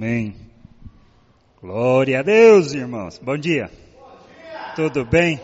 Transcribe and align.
Amém. 0.00 0.32
Glória 1.60 2.20
a 2.20 2.22
Deus, 2.22 2.72
irmãos. 2.72 3.18
Bom 3.18 3.36
dia. 3.36 3.68
Bom 3.98 4.16
dia. 4.28 4.72
Tudo 4.76 5.04
bem? 5.04 5.40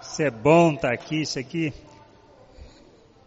Isso 0.00 0.22
é 0.22 0.30
bom 0.30 0.72
estar 0.72 0.90
aqui, 0.90 1.20
isso 1.20 1.38
aqui. 1.38 1.70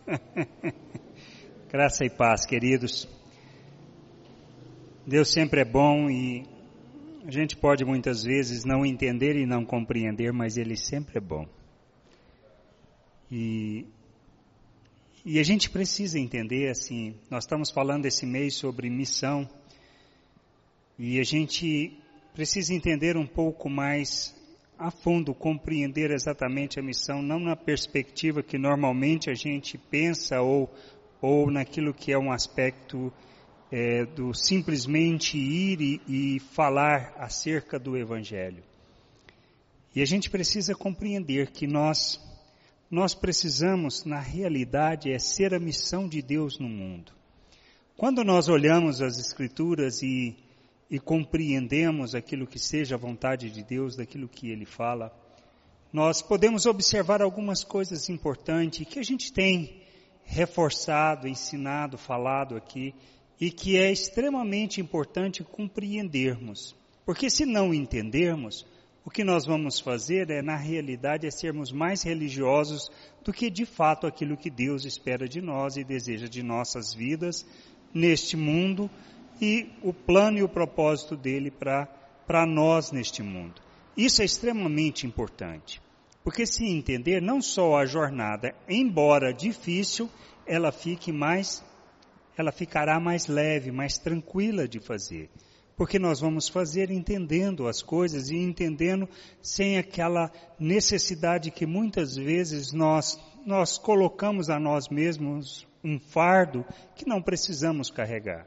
Graça 1.70 2.04
e 2.06 2.10
paz, 2.10 2.44
queridos. 2.44 3.08
Deus 5.06 5.32
sempre 5.32 5.62
é 5.62 5.64
bom 5.64 6.10
e 6.10 6.44
a 7.24 7.30
gente 7.30 7.56
pode 7.56 7.86
muitas 7.86 8.24
vezes 8.24 8.66
não 8.66 8.84
entender 8.84 9.36
e 9.36 9.46
não 9.46 9.64
compreender, 9.64 10.34
mas 10.34 10.58
Ele 10.58 10.76
sempre 10.76 11.20
é 11.20 11.22
bom. 11.22 11.46
E, 13.32 13.86
e 15.24 15.40
a 15.40 15.44
gente 15.44 15.70
precisa 15.70 16.18
entender, 16.18 16.72
assim, 16.72 17.14
nós 17.30 17.44
estamos 17.44 17.70
falando 17.70 18.08
esse 18.08 18.26
mês 18.26 18.56
sobre 18.56 18.90
missão, 18.90 19.48
e 21.04 21.20
a 21.20 21.24
gente 21.24 21.98
precisa 22.32 22.76
entender 22.76 23.18
um 23.18 23.26
pouco 23.26 23.68
mais 23.68 24.36
a 24.78 24.92
fundo, 24.92 25.34
compreender 25.34 26.12
exatamente 26.12 26.80
a 26.80 26.84
missão, 26.84 27.24
não 27.24 27.40
na 27.40 27.56
perspectiva 27.56 28.44
que 28.44 28.56
normalmente 28.56 29.28
a 29.28 29.34
gente 29.34 29.80
pensa 29.80 30.42
ou, 30.42 30.72
ou 31.20 31.50
naquilo 31.50 31.92
que 31.92 32.12
é 32.12 32.20
um 32.20 32.32
aspecto 32.32 33.12
é, 33.72 34.06
do 34.06 34.32
simplesmente 34.32 35.40
ir 35.40 35.82
e, 35.82 36.36
e 36.36 36.40
falar 36.40 37.16
acerca 37.18 37.80
do 37.80 37.98
Evangelho. 37.98 38.64
E 39.96 40.04
a 40.04 40.06
gente 40.06 40.30
precisa 40.30 40.76
compreender 40.76 41.50
que 41.50 41.66
nós 41.66 42.22
nós 42.92 43.16
precisamos, 43.16 44.06
na 44.06 44.20
realidade, 44.20 45.12
é 45.12 45.18
ser 45.18 45.52
a 45.56 45.60
missão 45.60 46.08
de 46.08 46.22
Deus 46.22 46.60
no 46.60 46.70
mundo. 46.70 47.12
Quando 47.98 48.24
nós 48.24 48.50
olhamos 48.50 49.02
as 49.02 49.18
Escrituras 49.18 50.04
e, 50.04 50.36
e 50.92 51.00
compreendemos 51.00 52.14
aquilo 52.14 52.46
que 52.46 52.60
seja 52.60 52.96
a 52.96 52.98
vontade 52.98 53.50
de 53.50 53.64
Deus, 53.64 53.96
daquilo 53.96 54.28
que 54.28 54.50
Ele 54.50 54.66
fala, 54.66 55.10
nós 55.92 56.22
podemos 56.22 56.66
observar 56.66 57.22
algumas 57.22 57.64
coisas 57.64 58.10
importantes 58.10 58.86
que 58.86 59.00
a 59.00 59.04
gente 59.04 59.32
tem 59.32 59.82
reforçado, 60.26 61.30
ensinado, 61.30 61.98
falado 61.98 62.58
aqui, 62.58 62.94
e 63.40 63.50
que 63.50 63.78
é 63.78 63.90
extremamente 63.90 64.82
importante 64.82 65.46
compreendermos. 65.46 66.76
Porque 67.06 67.30
se 67.30 67.46
não 67.46 67.74
entendermos, 67.74 68.66
o 69.06 69.10
que 69.10 69.24
nós 69.24 69.46
vamos 69.46 69.80
fazer 69.80 70.30
é, 70.30 70.42
na 70.42 70.58
realidade, 70.58 71.26
é 71.26 71.32
sermos 71.32 71.72
mais 71.72 72.04
religiosos 72.04 72.92
do 73.24 73.32
que 73.32 73.50
de 73.50 73.66
fato 73.66 74.06
aquilo 74.06 74.38
que 74.38 74.50
Deus 74.50 74.84
espera 74.84 75.28
de 75.28 75.42
nós 75.42 75.78
e 75.78 75.86
deseja 75.86 76.28
de 76.28 76.44
nossas 76.44 76.94
vidas 76.94 77.46
neste 77.94 78.36
mundo 78.36 78.90
e 79.42 79.72
o 79.82 79.92
plano 79.92 80.38
e 80.38 80.44
o 80.44 80.50
propósito 80.50 81.18
dele 81.18 81.50
para 81.50 82.46
nós 82.46 82.92
neste 82.92 83.24
mundo. 83.24 83.62
Isso 83.98 84.22
é 84.22 84.26
extremamente 84.26 85.08
importante, 85.08 85.82
porque 86.24 86.46
se 86.46 86.66
entender 86.66 87.22
não 87.22 87.42
só 87.42 87.78
a 87.78 87.86
jornada, 87.86 88.54
embora 88.70 89.34
difícil, 89.34 90.10
ela 90.46 90.72
fique 90.72 91.12
mais, 91.12 91.64
ela 92.38 92.52
ficará 92.52 93.00
mais 93.00 93.28
leve, 93.28 93.72
mais 93.72 93.98
tranquila 93.98 94.68
de 94.68 94.80
fazer 94.80 95.30
porque 95.82 95.98
nós 95.98 96.20
vamos 96.20 96.48
fazer 96.48 96.92
entendendo 96.92 97.68
as 97.68 97.82
coisas 97.82 98.30
e 98.30 98.36
entendendo 98.36 99.10
sem 99.42 99.80
aquela 99.80 100.32
necessidade 100.60 101.50
que 101.50 101.66
muitas 101.66 102.16
vezes 102.16 102.72
nós, 102.72 103.20
nós 103.44 103.80
colocamos 103.80 104.52
a 104.52 104.60
nós 104.60 104.90
mesmos 104.90 105.68
um 105.84 106.00
fardo 106.00 106.64
que 106.96 107.08
não 107.08 107.20
precisamos 107.20 107.90
carregar. 107.90 108.46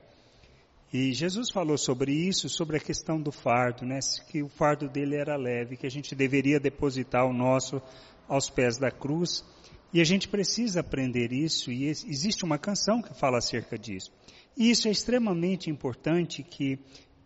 E 0.97 1.13
Jesus 1.13 1.51
falou 1.51 1.77
sobre 1.77 2.13
isso, 2.13 2.49
sobre 2.49 2.77
a 2.77 2.81
questão 2.81 3.21
do 3.21 3.33
fardo, 3.33 3.85
né? 3.85 3.99
Que 4.29 4.45
o 4.45 4.49
fardo 4.49 4.89
dele 4.89 5.17
era 5.17 5.35
leve, 5.35 5.77
que 5.77 5.89
a 5.89 5.91
gente 5.91 6.15
deveria 6.15 6.61
depositar 6.61 7.27
o 7.27 7.33
nosso 7.33 7.83
aos 8.29 8.49
pés 8.49 8.79
da 8.79 8.93
cruz. 8.93 9.45
E 9.93 10.01
a 10.01 10.05
gente 10.05 10.29
precisa 10.29 10.79
aprender 10.79 11.33
isso, 11.33 11.73
e 11.73 11.87
existe 11.87 12.45
uma 12.45 12.59
canção 12.59 13.03
que 13.03 13.13
fala 13.13 13.39
acerca 13.39 13.77
disso. 13.77 14.13
E 14.57 14.71
isso 14.71 14.87
é 14.87 14.93
extremamente 14.93 15.69
importante 15.69 16.45
que 16.45 16.79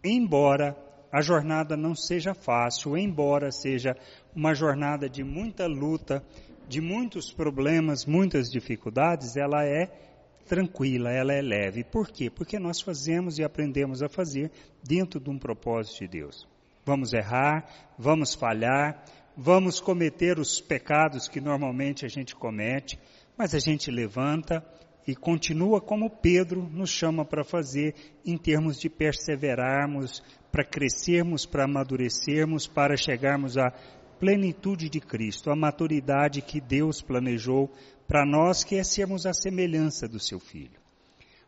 embora 0.03 0.75
a 1.12 1.21
jornada 1.21 1.77
não 1.77 1.95
seja 1.95 2.33
fácil, 2.33 2.97
embora 2.97 3.53
seja 3.53 3.95
uma 4.35 4.55
jornada 4.55 5.11
de 5.11 5.23
muita 5.23 5.67
luta, 5.67 6.25
de 6.67 6.81
muitos 6.81 7.31
problemas, 7.31 8.06
muitas 8.06 8.50
dificuldades, 8.50 9.37
ela 9.37 9.62
é 9.62 10.08
tranquila, 10.49 11.13
ela 11.13 11.33
é 11.33 11.43
leve. 11.43 11.85
Por 11.85 12.09
quê? 12.09 12.31
Porque 12.31 12.59
nós 12.59 12.81
fazemos 12.81 13.39
e 13.39 13.45
aprendemos 13.45 14.03
a 14.03 14.09
fazer 14.09 14.51
dentro 14.83 15.21
de 15.21 15.29
um 15.29 15.39
propósito 15.39 16.01
de 16.01 16.09
Deus. 16.09 16.49
Vamos 16.85 17.13
errar, 17.13 17.69
vamos 17.99 18.35
falhar, 18.35 19.05
vamos 19.37 19.79
cometer 19.79 20.39
os 20.39 20.61
pecados 20.61 21.29
que 21.29 21.41
normalmente 21.41 22.07
a 22.07 22.09
gente 22.09 22.35
comete, 22.35 22.99
mas 23.37 23.55
a 23.55 23.59
gente 23.59 23.91
levanta, 23.91 24.65
e 25.07 25.15
continua 25.15 25.81
como 25.81 26.11
Pedro 26.11 26.69
nos 26.71 26.91
chama 26.91 27.25
para 27.25 27.43
fazer 27.43 27.95
em 28.27 28.37
termos 28.37 28.79
de 28.79 28.91
perseverarmos, 28.91 30.23
para 30.53 30.65
crescermos, 30.65 31.47
para 31.47 31.65
amadurecermos, 31.65 32.67
para 32.67 32.95
chegarmos 32.95 33.57
à 33.57 33.73
plenitude 34.19 34.91
de 34.91 35.01
Cristo, 35.01 35.51
a 35.51 35.57
maturidade 35.57 36.43
que 36.43 36.61
Deus 36.61 37.01
planejou 37.01 37.73
para 38.09 38.25
nós, 38.25 38.65
que 38.65 38.77
é 38.77 38.83
sermos 38.83 39.27
a 39.27 39.35
semelhança 39.35 40.09
do 40.09 40.19
seu 40.19 40.41
Filho. 40.41 40.81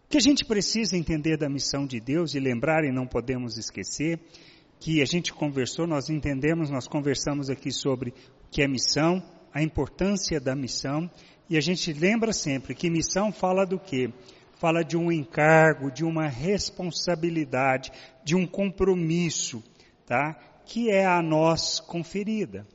O 0.04 0.10
que 0.10 0.19
a 0.19 0.21
gente 0.21 0.44
precisa 0.44 0.97
entender 0.97 1.38
da 1.38 1.48
missão 1.48 1.87
de 1.87 1.98
Deus 1.98 2.34
e 2.34 2.41
lembrar 2.41 2.84
e 2.84 2.93
não 2.93 3.06
podemos 3.06 3.56
esquecer, 3.56 4.21
que 4.78 5.00
a 5.00 5.06
gente 5.06 5.32
conversou, 5.32 5.87
nós 5.87 6.10
entendemos, 6.10 6.69
nós 6.70 6.87
conversamos 6.87 7.49
aqui 7.49 7.72
sobre 7.72 8.10
o 8.10 8.15
que 8.50 8.62
é 8.62 8.69
missão, 8.69 9.22
a 9.53 9.62
importância 9.62 10.38
da 10.38 10.54
missão 10.54 11.10
e 11.49 11.56
a 11.56 11.60
gente 11.60 11.93
lembra 11.93 12.32
sempre 12.32 12.76
que 12.76 12.88
missão 12.88 13.32
fala 13.32 13.66
do 13.66 13.78
quê? 13.78 14.12
Fala 14.59 14.84
de 14.84 14.97
um 14.97 15.10
encargo, 15.10 15.91
de 15.91 16.04
uma 16.04 16.28
responsabilidade, 16.28 17.91
de 18.22 18.37
um 18.37 18.47
compromisso, 18.47 19.62
tá? 20.06 20.34
Que 20.65 20.91
é 20.91 21.06
a 21.06 21.20
nós 21.20 21.81
conferida. 21.81 22.66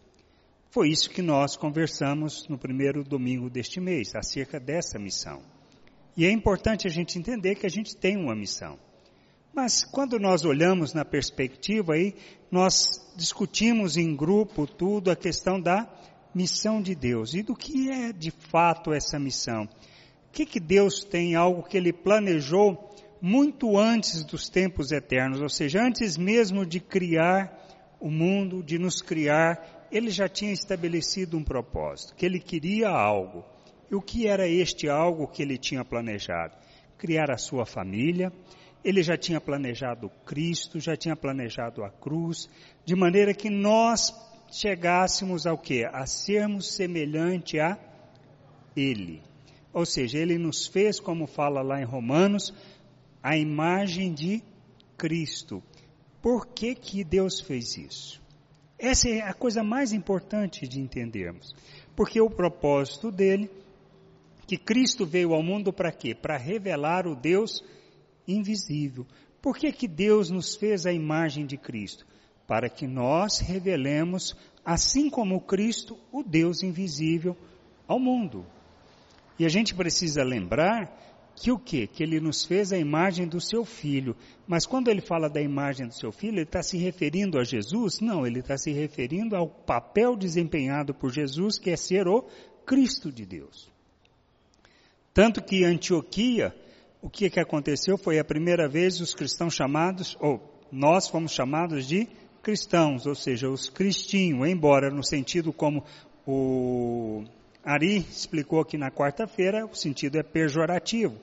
Foi 0.76 0.90
isso 0.90 1.10
que 1.10 1.22
nós 1.22 1.56
conversamos 1.56 2.50
no 2.50 2.58
primeiro 2.58 3.02
domingo 3.02 3.50
deste 3.50 3.80
mês, 3.80 4.14
acerca 4.14 4.60
dessa 4.60 5.00
missão. 5.00 5.42
E 6.18 6.26
é 6.26 6.30
importante 6.30 6.86
a 6.86 6.90
gente 6.90 7.18
entender 7.18 7.56
que 7.56 7.66
a 7.66 7.70
gente 7.70 7.96
tem 7.96 8.18
uma 8.18 8.36
missão. 8.36 8.78
Mas 9.54 9.86
quando 9.86 10.20
nós 10.20 10.44
olhamos 10.44 10.94
na 10.94 11.06
perspectiva 11.06 11.94
aí, 11.94 12.14
nós 12.52 12.90
discutimos 13.16 13.96
em 13.96 14.14
grupo 14.14 14.68
tudo 14.68 15.10
a 15.10 15.16
questão 15.16 15.62
da 15.62 15.88
missão 16.34 16.82
de 16.82 16.94
Deus. 16.94 17.34
E 17.34 17.42
do 17.42 17.56
que 17.56 17.90
é 17.90 18.12
de 18.12 18.32
fato 18.32 18.92
essa 18.92 19.18
missão? 19.18 19.64
O 20.28 20.34
que, 20.34 20.46
que 20.46 20.60
Deus 20.60 21.06
tem 21.06 21.36
algo 21.36 21.64
que 21.64 21.78
Ele 21.78 21.94
planejou 21.94 22.94
muito 23.22 23.78
antes 23.78 24.26
dos 24.26 24.50
tempos 24.50 24.92
eternos, 24.92 25.42
ou 25.42 25.48
seja, 25.48 25.82
antes 25.82 26.18
mesmo 26.18 26.66
de 26.66 26.82
criar 26.82 27.66
o 27.98 28.12
mundo, 28.12 28.62
de 28.62 28.78
nos 28.78 29.02
criar, 29.02 29.75
Ele 29.92 30.10
já 30.10 30.28
tinha 30.28 30.52
estabelecido 30.52 31.38
um 31.38 31.44
propósito, 31.44 32.16
que 32.16 32.26
Ele 32.26 32.40
queria 32.40 32.90
algo. 32.90 33.44
E 33.90 33.96
o 33.96 34.02
que 34.02 34.28
era 34.28 34.48
este 34.48 34.90
algo 34.90 35.28
que 35.28 35.42
Ele 35.42 35.58
tinha 35.58 35.86
planejado? 35.86 36.56
Criar 36.98 37.30
a 37.30 37.38
sua 37.38 37.66
família, 37.66 38.32
ele 38.86 39.02
já 39.02 39.18
tinha 39.18 39.42
planejado 39.42 40.12
Cristo, 40.24 40.80
já 40.80 40.96
tinha 40.96 41.16
planejado 41.16 41.84
a 41.84 41.90
cruz, 41.90 42.48
de 42.86 42.96
maneira 42.96 43.34
que 43.34 43.50
nós 43.50 44.14
chegássemos 44.52 45.48
ao 45.48 45.58
que? 45.58 45.84
A 45.86 46.06
sermos 46.06 46.76
semelhante 46.76 47.60
a 47.60 47.80
Ele. 48.78 49.24
Ou 49.74 49.88
seja, 49.88 50.20
Ele 50.20 50.38
nos 50.38 50.68
fez, 50.68 51.00
como 51.00 51.26
fala 51.26 51.64
lá 51.64 51.82
em 51.82 51.84
Romanos, 51.84 52.54
a 53.24 53.36
imagem 53.36 54.14
de 54.14 54.44
Cristo. 54.96 55.64
Por 56.22 56.46
que 56.46 56.76
que 56.76 57.04
Deus 57.04 57.42
fez 57.42 57.76
isso? 57.76 58.22
Essa 58.78 59.10
é 59.10 59.22
a 59.22 59.34
coisa 59.34 59.64
mais 59.64 59.94
importante 59.94 60.68
de 60.68 60.80
entendermos. 60.80 61.56
Porque 61.96 62.20
o 62.20 62.30
propósito 62.30 63.12
dele, 63.12 63.50
que 64.46 64.58
Cristo 64.58 65.06
veio 65.06 65.34
ao 65.34 65.42
mundo 65.42 65.72
para 65.72 65.92
quê? 65.92 66.14
Para 66.14 66.38
revelar 66.38 67.08
o 67.08 67.16
Deus 67.16 67.64
invisível. 68.28 69.06
Por 69.42 69.58
que 69.58 69.72
que 69.72 69.88
Deus 69.88 70.30
nos 70.30 70.56
fez 70.56 70.86
a 70.86 70.92
imagem 70.92 71.46
de 71.46 71.58
Cristo? 71.58 72.06
para 72.48 72.70
que 72.70 72.88
nós 72.88 73.40
revelemos, 73.40 74.36
assim 74.64 75.10
como 75.10 75.42
Cristo, 75.42 75.98
o 76.12 76.24
Deus 76.24 76.62
invisível 76.64 77.36
ao 77.88 78.00
mundo. 78.00 78.46
E 79.38 79.46
a 79.46 79.50
gente 79.50 79.74
precisa 79.74 80.24
lembrar 80.24 81.15
que 81.36 81.52
o 81.52 81.60
quê? 81.60 81.86
Que 81.86 82.02
ele 82.02 82.20
nos 82.20 82.46
fez 82.46 82.72
a 82.72 82.78
imagem 82.78 83.28
do 83.28 83.42
seu 83.42 83.66
filho. 83.66 84.16
Mas 84.48 84.66
quando 84.66 84.88
ele 84.88 85.02
fala 85.02 85.30
da 85.30 85.42
imagem 85.42 85.88
do 85.88 85.94
seu 85.94 86.12
filho, 86.12 86.36
ele 86.36 86.44
está 86.44 86.64
se 86.64 86.78
referindo 86.78 87.38
a 87.38 87.44
Jesus? 87.44 88.00
Não, 88.00 88.26
ele 88.26 88.40
está 88.40 88.58
se 88.58 88.72
referindo 88.72 89.36
ao 89.36 89.48
papel 89.48 90.16
desempenhado 90.16 90.94
por 90.94 91.12
Jesus, 91.12 91.60
que 91.60 91.70
é 91.70 91.76
ser 91.76 92.08
o 92.08 92.26
Cristo 92.66 93.12
de 93.12 93.26
Deus. 93.26 93.70
Tanto 95.14 95.44
que 95.44 95.64
Antioquia, 95.64 96.56
o 97.02 97.10
que, 97.10 97.30
que 97.30 97.40
aconteceu 97.40 97.98
foi 97.98 98.18
a 98.18 98.24
primeira 98.24 98.68
vez 98.68 99.00
os 99.02 99.14
cristãos 99.14 99.54
chamados, 99.54 100.18
ou 100.22 100.42
nós 100.72 101.08
fomos 101.08 101.34
chamados 101.34 101.86
de 101.86 102.08
cristãos, 102.42 103.06
ou 103.06 103.16
seja, 103.16 103.50
os 103.50 103.70
cristinhos, 103.70 104.48
embora 104.48 104.90
no 104.90 105.04
sentido 105.04 105.52
como 105.52 105.84
o 106.26 107.24
Ari 107.66 107.98
explicou 107.98 108.62
aqui 108.62 108.78
na 108.78 108.92
quarta-feira, 108.92 109.66
o 109.66 109.74
sentido 109.74 110.20
é 110.20 110.24
pejorativo. 110.24 111.18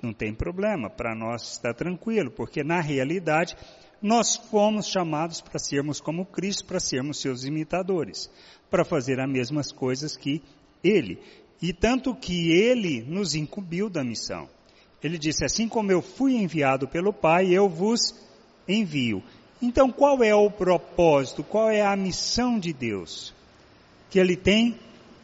Não 0.00 0.12
tem 0.12 0.32
problema, 0.32 0.88
para 0.88 1.12
nós 1.12 1.52
está 1.52 1.74
tranquilo, 1.74 2.30
porque 2.30 2.62
na 2.62 2.80
realidade 2.80 3.56
nós 4.00 4.36
fomos 4.36 4.86
chamados 4.86 5.40
para 5.40 5.58
sermos 5.58 6.00
como 6.00 6.24
Cristo, 6.24 6.66
para 6.66 6.78
sermos 6.78 7.20
seus 7.20 7.44
imitadores, 7.44 8.30
para 8.70 8.84
fazer 8.84 9.18
as 9.18 9.28
mesmas 9.28 9.72
coisas 9.72 10.16
que 10.16 10.40
Ele. 10.84 11.18
E 11.60 11.72
tanto 11.72 12.14
que 12.14 12.52
Ele 12.52 13.02
nos 13.02 13.34
incumbiu 13.34 13.90
da 13.90 14.04
missão. 14.04 14.48
Ele 15.02 15.18
disse: 15.18 15.44
Assim 15.44 15.68
como 15.68 15.90
eu 15.90 16.00
fui 16.00 16.36
enviado 16.36 16.86
pelo 16.86 17.12
Pai, 17.12 17.52
eu 17.52 17.68
vos 17.68 18.14
envio. 18.68 19.20
Então, 19.60 19.90
qual 19.90 20.22
é 20.22 20.34
o 20.34 20.50
propósito, 20.50 21.42
qual 21.42 21.70
é 21.70 21.82
a 21.82 21.96
missão 21.96 22.58
de 22.58 22.72
Deus 22.72 23.34
que 24.10 24.18
Ele 24.18 24.36
tem 24.36 24.78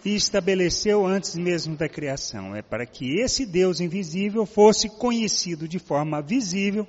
e 0.04 0.14
estabeleceu 0.14 1.06
antes 1.06 1.36
mesmo 1.36 1.76
da 1.76 1.88
criação? 1.88 2.54
É 2.54 2.62
para 2.62 2.86
que 2.86 3.20
esse 3.20 3.44
Deus 3.44 3.80
invisível 3.80 4.46
fosse 4.46 4.88
conhecido 4.88 5.66
de 5.66 5.78
forma 5.78 6.22
visível 6.22 6.86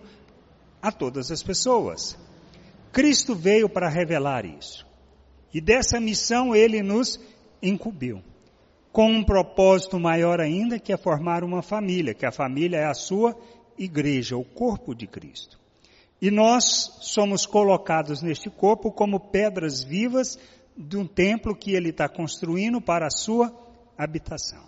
a 0.81 0.91
todas 0.91 1.31
as 1.31 1.43
pessoas. 1.43 2.17
Cristo 2.91 3.35
veio 3.35 3.69
para 3.69 3.89
revelar 3.89 4.45
isso. 4.45 4.85
E 5.53 5.59
dessa 5.59 5.99
missão 5.99 6.55
ele 6.55 6.81
nos 6.81 7.19
incumbiu 7.61 8.21
com 8.91 9.11
um 9.11 9.23
propósito 9.23 9.99
maior 9.99 10.39
ainda, 10.39 10.79
que 10.79 10.91
é 10.91 10.97
formar 10.97 11.43
uma 11.43 11.61
família, 11.61 12.13
que 12.13 12.25
a 12.25 12.31
família 12.31 12.77
é 12.77 12.85
a 12.85 12.93
sua 12.93 13.35
igreja, 13.77 14.35
o 14.35 14.43
corpo 14.43 14.95
de 14.95 15.07
Cristo. 15.07 15.59
E 16.21 16.29
nós 16.29 16.97
somos 17.01 17.45
colocados 17.45 18.21
neste 18.21 18.49
corpo 18.49 18.91
como 18.91 19.19
pedras 19.19 19.83
vivas 19.83 20.37
de 20.79 20.95
um 20.95 21.05
templo 21.05 21.53
que 21.53 21.73
ele 21.73 21.89
está 21.89 22.07
construindo 22.07 22.79
para 22.79 23.07
a 23.07 23.11
sua 23.11 23.53
habitação. 23.97 24.63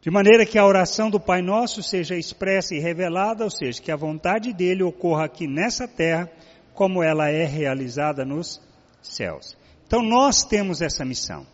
De 0.00 0.08
maneira 0.08 0.46
que 0.46 0.56
a 0.56 0.64
oração 0.64 1.10
do 1.10 1.18
Pai 1.18 1.42
Nosso 1.42 1.82
seja 1.82 2.14
expressa 2.14 2.74
e 2.74 2.78
revelada, 2.78 3.42
ou 3.42 3.50
seja, 3.50 3.82
que 3.82 3.90
a 3.90 3.96
vontade 3.96 4.52
dele 4.52 4.84
ocorra 4.84 5.24
aqui 5.24 5.48
nessa 5.48 5.88
terra, 5.88 6.30
como 6.72 7.02
ela 7.02 7.28
é 7.28 7.44
realizada 7.44 8.24
nos 8.24 8.62
céus. 9.02 9.56
Então 9.84 10.00
nós 10.00 10.44
temos 10.44 10.80
essa 10.80 11.04
missão. 11.04 11.44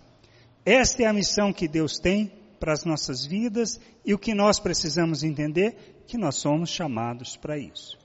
Esta 0.66 1.04
é 1.04 1.06
a 1.06 1.12
missão 1.12 1.50
que 1.50 1.66
Deus 1.66 1.98
tem 1.98 2.30
para 2.60 2.74
as 2.74 2.84
nossas 2.84 3.24
vidas 3.24 3.80
e 4.04 4.12
o 4.12 4.18
que 4.18 4.34
nós 4.34 4.60
precisamos 4.60 5.22
entender 5.22 6.02
que 6.06 6.18
nós 6.18 6.36
somos 6.36 6.68
chamados 6.68 7.36
para 7.36 7.56
isso. 7.56 7.98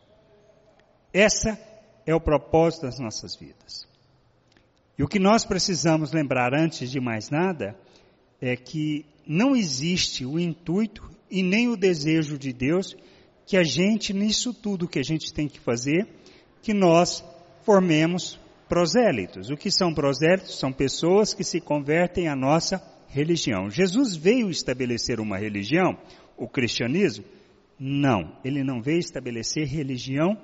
Essa 1.14 1.60
é 2.06 2.16
o 2.16 2.22
propósito 2.22 2.84
das 2.84 3.00
nossas 3.00 3.36
vidas. 3.36 3.90
E 5.00 5.04
o 5.04 5.08
que 5.08 5.18
nós 5.18 5.46
precisamos 5.46 6.12
lembrar 6.12 6.54
antes 6.54 6.92
de 6.92 7.00
mais 7.00 7.30
nada 7.30 7.74
é 8.42 8.58
que 8.58 9.06
não 9.26 9.56
existe 9.56 10.26
o 10.26 10.38
intuito 10.38 11.10
e 11.32 11.42
nem 11.42 11.70
o 11.70 11.78
desejo 11.78 12.38
de 12.38 12.52
Deus 12.52 12.98
que 13.46 13.56
a 13.56 13.64
gente, 13.64 14.14
nisso 14.14 14.54
tudo 14.54 14.90
que 14.90 15.00
a 15.00 15.04
gente 15.04 15.34
tem 15.34 15.48
que 15.48 15.58
fazer, 15.58 16.06
que 16.62 16.74
nós 16.74 17.24
formemos 17.64 18.38
prosélitos. 18.68 19.50
O 19.50 19.56
que 19.56 19.72
são 19.72 19.94
prosélitos? 19.94 20.60
São 20.60 20.74
pessoas 20.74 21.34
que 21.34 21.46
se 21.46 21.62
convertem 21.62 22.28
à 22.28 22.36
nossa 22.36 22.84
religião. 23.08 23.70
Jesus 23.70 24.18
veio 24.18 24.50
estabelecer 24.50 25.22
uma 25.22 25.38
religião, 25.38 25.98
o 26.36 26.46
cristianismo? 26.46 27.24
Não, 27.80 28.38
ele 28.44 28.66
não 28.66 28.82
veio 28.82 29.00
estabelecer 29.00 29.66
religião 29.66 30.38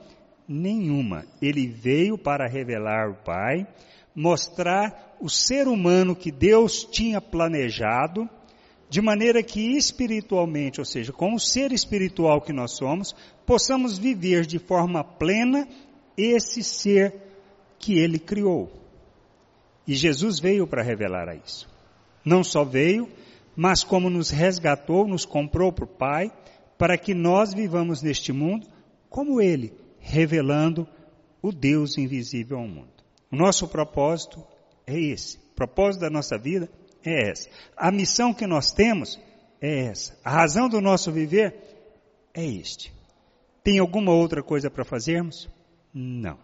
nenhuma. 0.48 1.26
Ele 1.42 1.68
veio 1.68 2.18
para 2.18 2.48
revelar 2.48 3.10
o 3.10 3.16
Pai, 3.16 3.68
mostrar 4.16 5.18
o 5.20 5.30
ser 5.30 5.68
humano 5.68 6.16
que 6.16 6.32
Deus 6.32 6.84
tinha 6.84 7.20
planejado, 7.20 8.30
de 8.90 9.02
maneira 9.02 9.44
que 9.44 9.76
espiritualmente, 9.76 10.80
ou 10.80 10.86
seja, 10.86 11.12
com 11.12 11.34
o 11.34 11.40
ser 11.40 11.72
espiritual 11.72 12.42
que 12.42 12.54
nós 12.54 12.72
somos, 12.72 13.16
possamos 13.46 13.98
viver 13.98 14.46
de 14.46 14.60
forma 14.60 15.04
plena 15.04 15.68
esse 16.18 16.64
ser 16.64 17.14
que 17.78 18.00
ele 18.00 18.18
criou. 18.18 18.72
E 19.88 19.94
Jesus 19.94 20.40
veio 20.40 20.66
para 20.66 20.82
revelar 20.82 21.28
a 21.28 21.36
isso. 21.36 21.68
Não 22.24 22.44
só 22.44 22.64
veio, 22.64 23.10
mas 23.56 23.84
como 23.84 24.10
nos 24.10 24.30
resgatou, 24.30 25.08
nos 25.08 25.26
comprou 25.26 25.72
para 25.72 25.86
o 25.86 25.88
Pai, 25.88 26.32
para 26.78 26.98
que 26.98 27.14
nós 27.14 27.54
vivamos 27.54 28.02
neste 28.02 28.34
mundo 28.34 28.68
como 29.10 29.40
Ele, 29.40 29.74
revelando 30.00 30.88
o 31.42 31.52
Deus 31.52 31.98
invisível 31.98 32.58
ao 32.58 32.68
mundo. 32.68 32.95
O 33.36 33.38
nosso 33.38 33.68
propósito 33.68 34.42
é 34.88 34.98
esse. 34.98 35.38
O 35.38 35.56
propósito 35.56 36.02
da 36.02 36.10
nossa 36.10 36.38
vida 36.38 36.70
é 37.04 37.30
essa. 37.30 37.50
A 37.76 37.92
missão 37.92 38.34
que 38.34 38.48
nós 38.48 38.72
temos 38.72 39.20
é 39.62 39.88
essa. 39.88 40.18
A 40.24 40.30
razão 40.30 40.70
do 40.70 40.80
nosso 40.80 41.12
viver 41.12 41.54
é 42.34 42.46
este. 42.46 42.94
Tem 43.62 43.78
alguma 43.78 44.14
outra 44.14 44.42
coisa 44.42 44.72
para 44.72 44.86
fazermos? 44.86 45.50
Não 45.94 46.40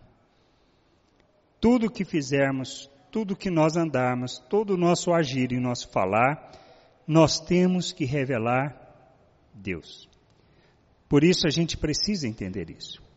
tudo 1.61 1.91
que 1.91 2.03
fizermos, 2.03 2.89
tudo 3.11 3.35
que 3.35 3.51
nós 3.51 3.77
andarmos, 3.77 4.39
todo 4.49 4.73
o 4.73 4.77
nosso 4.77 5.13
agir 5.13 5.51
e 5.51 5.59
nosso 5.59 5.89
falar, 5.91 6.51
nós 7.07 7.39
temos 7.39 7.93
que 7.93 8.03
revelar 8.03 8.75
Deus. 9.53 10.09
Por 11.07 11.23
isso 11.23 11.45
a 11.45 11.51
gente 11.51 11.77
precisa 11.77 12.27
entender 12.27 12.69
isso. 12.71 13.10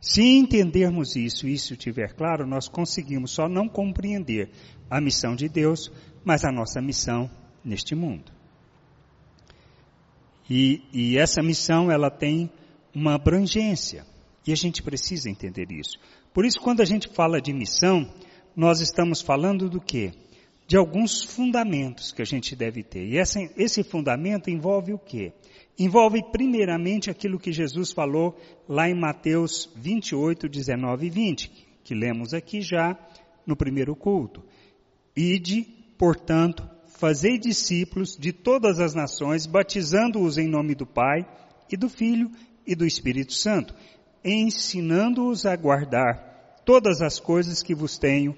Se 0.00 0.22
entendermos 0.22 1.16
isso 1.16 1.48
e 1.48 1.54
isso 1.54 1.72
estiver 1.72 2.14
claro, 2.14 2.46
nós 2.46 2.68
conseguimos 2.68 3.32
só 3.32 3.48
não 3.48 3.68
compreender 3.68 4.50
a 4.88 5.00
missão 5.00 5.34
de 5.34 5.48
Deus, 5.48 5.90
mas 6.24 6.44
a 6.44 6.52
nossa 6.52 6.80
missão 6.80 7.30
neste 7.64 7.94
mundo. 7.94 8.32
E, 10.48 10.82
e 10.92 11.18
essa 11.18 11.42
missão 11.42 11.90
ela 11.90 12.10
tem 12.10 12.50
uma 12.94 13.14
abrangência 13.14 14.06
e 14.46 14.52
a 14.52 14.56
gente 14.56 14.82
precisa 14.82 15.28
entender 15.28 15.70
isso. 15.70 15.98
Por 16.32 16.46
isso, 16.46 16.60
quando 16.60 16.80
a 16.80 16.84
gente 16.84 17.08
fala 17.08 17.40
de 17.40 17.52
missão, 17.52 18.08
nós 18.56 18.80
estamos 18.80 19.20
falando 19.20 19.68
do 19.68 19.80
quê? 19.80 20.12
De 20.68 20.76
alguns 20.76 21.24
fundamentos 21.24 22.12
que 22.12 22.20
a 22.20 22.26
gente 22.26 22.54
deve 22.54 22.82
ter. 22.82 23.06
E 23.06 23.16
essa, 23.16 23.40
esse 23.56 23.82
fundamento 23.82 24.50
envolve 24.50 24.92
o 24.92 24.98
quê? 24.98 25.32
Envolve 25.78 26.22
primeiramente 26.30 27.08
aquilo 27.08 27.38
que 27.38 27.50
Jesus 27.50 27.90
falou 27.90 28.38
lá 28.68 28.86
em 28.86 28.94
Mateus 28.94 29.72
28, 29.74 30.46
19 30.46 31.06
e 31.06 31.10
20, 31.10 31.52
que 31.82 31.94
lemos 31.94 32.34
aqui 32.34 32.60
já 32.60 32.98
no 33.46 33.56
primeiro 33.56 33.96
culto. 33.96 34.44
Ide, 35.16 35.62
portanto, 35.96 36.68
fazei 36.98 37.38
discípulos 37.38 38.14
de 38.14 38.30
todas 38.30 38.78
as 38.78 38.94
nações, 38.94 39.46
batizando-os 39.46 40.36
em 40.36 40.46
nome 40.46 40.74
do 40.74 40.86
Pai 40.86 41.26
e 41.72 41.78
do 41.78 41.88
Filho 41.88 42.30
e 42.66 42.74
do 42.74 42.84
Espírito 42.84 43.32
Santo, 43.32 43.74
ensinando-os 44.22 45.46
a 45.46 45.56
guardar 45.56 46.60
todas 46.66 47.00
as 47.00 47.18
coisas 47.18 47.62
que 47.62 47.74
vos 47.74 47.96
tenho 47.96 48.36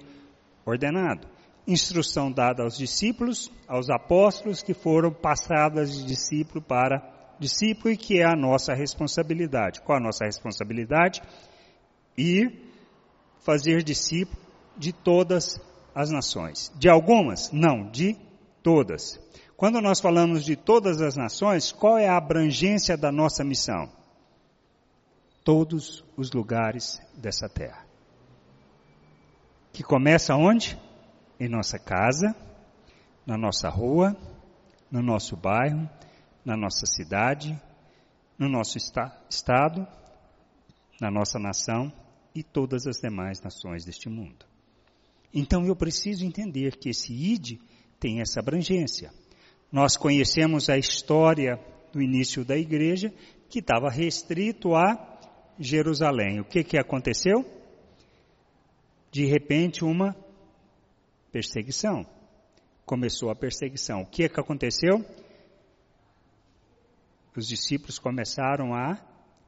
ordenado. 0.64 1.26
Instrução 1.71 2.33
dada 2.33 2.62
aos 2.62 2.77
discípulos, 2.77 3.50
aos 3.69 3.89
apóstolos 3.89 4.62
que 4.62 4.75
foram 4.75 5.12
passadas 5.12 5.95
de 5.95 6.05
discípulo 6.05 6.61
para 6.61 7.03
discípulo 7.39 7.93
e 7.93 7.97
que 7.97 8.19
é 8.19 8.25
a 8.25 8.37
nossa 8.37 8.75
responsabilidade. 8.75 9.81
Qual 9.81 9.97
a 9.97 10.03
nossa 10.03 10.25
responsabilidade? 10.25 11.23
Ir 12.19 12.53
fazer 13.39 13.83
discípulo 13.83 14.39
de 14.77 14.93
todas 14.93 15.61
as 15.95 16.11
nações. 16.11 16.73
De 16.77 16.89
algumas? 16.89 17.50
Não, 17.53 17.89
de 17.91 18.17
todas. 18.62 19.21
Quando 19.57 19.81
nós 19.81 20.00
falamos 20.00 20.45
de 20.45 20.57
todas 20.57 21.00
as 21.00 21.17
nações, 21.17 21.71
qual 21.73 21.97
é 21.97 22.09
a 22.09 22.17
abrangência 22.17 22.97
da 22.97 23.12
nossa 23.12 23.45
missão? 23.45 23.89
todos 25.45 26.05
os 26.17 26.33
lugares 26.33 27.00
dessa 27.17 27.49
terra. 27.49 27.85
Que 29.73 29.83
começa 29.83 30.35
onde? 30.35 30.79
Em 31.40 31.49
nossa 31.49 31.78
casa, 31.78 32.37
na 33.26 33.38
nossa 33.38 33.70
rua, 33.70 34.14
no 34.90 35.02
nosso 35.02 35.37
bairro, 35.37 35.88
na 36.44 36.54
nossa 36.54 36.85
cidade, 36.85 37.59
no 38.38 38.47
nosso 38.47 38.76
esta 38.76 39.11
estado, 39.30 39.87
na 41.00 41.11
nossa 41.11 41.38
nação 41.38 41.90
e 42.35 42.42
todas 42.42 42.87
as 42.87 43.00
demais 43.00 43.40
nações 43.40 43.87
deste 43.87 44.09
mundo. 44.09 44.44
Então 45.32 45.64
eu 45.64 45.75
preciso 45.75 46.26
entender 46.26 46.76
que 46.76 46.90
esse 46.90 47.12
ID 47.12 47.59
tem 47.99 48.20
essa 48.20 48.40
abrangência. 48.40 49.11
Nós 49.73 49.97
conhecemos 49.97 50.68
a 50.68 50.76
história 50.76 51.59
do 51.92 52.02
início 52.02 52.44
da 52.44 52.56
igreja 52.56 53.12
que 53.49 53.61
estava 53.61 53.88
restrito 53.88 54.75
a 54.75 55.18
Jerusalém. 55.59 56.40
O 56.40 56.44
que, 56.44 56.64
que 56.64 56.78
aconteceu? 56.78 57.44
De 59.11 59.25
repente, 59.25 59.85
uma 59.85 60.14
perseguição. 61.32 62.06
Começou 62.84 63.30
a 63.30 63.37
perseguição. 63.37 64.02
O 64.02 64.06
que, 64.06 64.28
que 64.28 64.40
aconteceu? 64.40 65.04
os 67.37 67.46
discípulos 67.46 67.99
começaram 67.99 68.75
a 68.75 68.99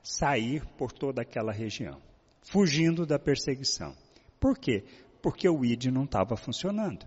sair 0.03 0.65
por 0.77 0.93
toda 0.93 1.23
aquela 1.23 1.53
região, 1.53 2.01
fugindo 2.43 3.07
da 3.07 3.19
perseguição. 3.19 3.95
Por 4.41 4.59
quê? 4.59 4.85
Porque 5.21 5.49
o 5.49 5.65
ID 5.65 5.87
não 5.87 6.05
estava 6.05 6.37
funcionando. 6.37 7.07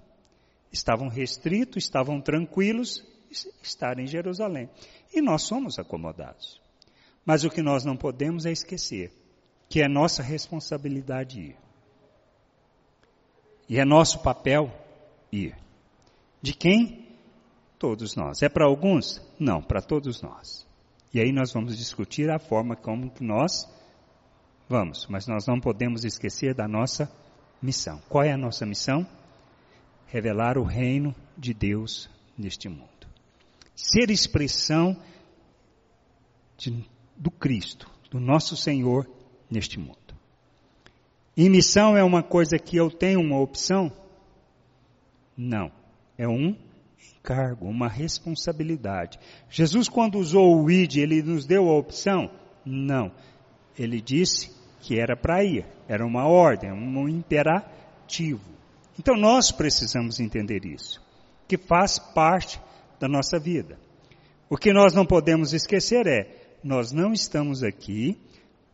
Estavam 0.72 1.08
restritos, 1.08 1.84
estavam 1.84 2.22
tranquilos, 2.22 3.03
estar 3.62 4.00
em 4.00 4.08
Jerusalém. 4.08 4.70
E 5.13 5.22
nós 5.22 5.44
somos 5.44 5.79
acomodados. 5.79 6.62
Mas 7.25 7.44
o 7.44 7.50
que 7.50 7.62
nós 7.62 7.84
não 7.84 7.98
podemos 7.98 8.46
é 8.46 8.51
esquecer 8.51 9.12
que 9.67 9.82
é 9.82 9.88
nossa 9.88 10.22
responsabilidade 10.22 11.39
ir. 11.39 11.65
E 13.68 13.80
é 13.80 13.86
nosso 13.86 14.22
papel 14.22 14.72
ir. 15.32 15.56
De 16.42 16.54
quem? 16.54 17.08
Todos 17.80 18.16
nós. 18.16 18.42
É 18.42 18.50
para 18.50 18.66
alguns? 18.66 19.22
Não, 19.40 19.62
para 19.62 19.82
todos 19.82 20.22
nós. 20.22 20.66
E 21.14 21.20
aí 21.20 21.32
nós 21.32 21.52
vamos 21.54 21.78
discutir 21.78 22.30
a 22.30 22.40
forma 22.40 22.76
como 22.76 23.10
que 23.10 23.24
nós 23.24 23.68
vamos, 24.68 25.08
mas 25.08 25.28
nós 25.28 25.48
não 25.48 25.60
podemos 25.60 26.04
esquecer 26.04 26.54
da 26.54 26.68
nossa 26.68 27.12
missão. 27.62 28.02
Qual 28.10 28.24
é 28.24 28.32
a 28.32 28.38
nossa 28.38 28.66
missão? 28.66 29.08
Revelar 30.08 30.58
o 30.58 30.64
reino 30.64 31.16
de 31.38 31.54
Deus 31.54 32.10
neste 32.38 32.70
mundo. 32.70 33.08
Ser 33.76 34.10
expressão 34.10 34.96
de, 36.58 36.86
do 37.16 37.32
Cristo, 37.32 37.90
do 38.10 38.20
nosso 38.20 38.56
Senhor 38.56 39.10
neste 39.50 39.80
mundo. 39.80 40.05
E 41.36 41.50
missão 41.50 41.98
é 41.98 42.04
uma 42.04 42.24
coisa 42.24 42.58
que 42.58 42.77
eu 42.77 42.89
tenho 42.89 43.20
uma 43.20 43.39
opção? 43.39 43.92
Não. 45.36 45.72
É 46.18 46.27
um 46.27 46.56
encargo, 47.18 47.68
uma 47.68 47.89
responsabilidade. 47.89 49.20
Jesus, 49.50 49.89
quando 49.89 50.18
usou 50.18 50.63
o 50.63 50.72
id, 50.72 50.98
ele 50.98 51.22
nos 51.22 51.46
deu 51.46 51.70
a 51.70 51.77
opção? 51.77 52.30
Não. 52.65 53.12
Ele 53.77 54.00
disse 54.00 54.51
que 54.82 55.00
era 55.00 55.18
para 55.18 55.44
ir. 55.44 55.65
Era 55.88 56.06
uma 56.06 56.25
ordem, 56.27 56.72
um 56.72 57.10
imperativo. 57.10 58.56
Então 58.98 59.18
nós 59.18 59.51
precisamos 59.51 60.20
entender 60.20 60.65
isso, 60.65 61.01
que 61.48 61.58
faz 61.58 62.00
parte 62.00 62.62
da 63.00 63.08
nossa 63.08 63.38
vida. 63.38 63.77
O 64.50 64.56
que 64.56 64.72
nós 64.72 64.94
não 64.94 65.06
podemos 65.06 65.54
esquecer 65.54 66.08
é, 66.08 66.58
nós 66.63 66.92
não 66.92 67.12
estamos 67.12 67.62
aqui 67.62 68.18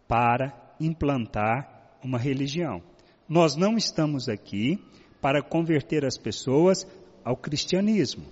para 0.08 0.54
implantar 0.80 1.81
uma 2.04 2.18
religião. 2.18 2.82
Nós 3.28 3.56
não 3.56 3.78
estamos 3.78 4.28
aqui 4.28 4.80
para 5.22 5.42
converter 5.42 6.06
as 6.06 6.18
pessoas 6.18 6.86
ao 7.24 7.38
cristianismo. 7.38 8.26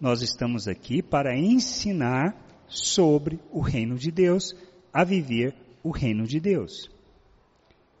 Nós 0.00 0.22
estamos 0.22 0.66
aqui 0.66 1.02
para 1.02 1.36
ensinar 1.36 2.34
sobre 2.66 3.38
o 3.50 3.60
reino 3.60 3.96
de 3.96 4.10
Deus, 4.10 4.54
a 4.92 5.04
viver 5.04 5.54
o 5.82 5.90
reino 5.90 6.26
de 6.26 6.40
Deus. 6.40 6.90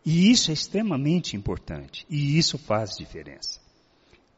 E 0.04 0.30
isso 0.30 0.50
é 0.50 0.54
extremamente 0.54 1.36
importante, 1.36 2.04
e 2.10 2.36
isso 2.36 2.58
faz 2.58 2.96
diferença. 2.96 3.60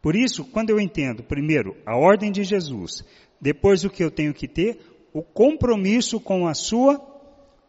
Por 0.03 0.15
isso, 0.15 0.45
quando 0.45 0.69
eu 0.69 0.79
entendo, 0.79 1.23
primeiro, 1.23 1.75
a 1.87 1.97
ordem 1.97 2.31
de 2.31 2.45
Jesus, 2.45 3.03
depois 3.41 3.85
o 3.85 3.91
que 3.91 4.05
eu 4.05 4.11
tenho 4.11 4.35
que 4.35 4.47
ter, 4.47 4.79
o 5.15 5.23
compromisso 5.23 6.21
com 6.21 6.47
a 6.47 6.53
sua 6.53 7.01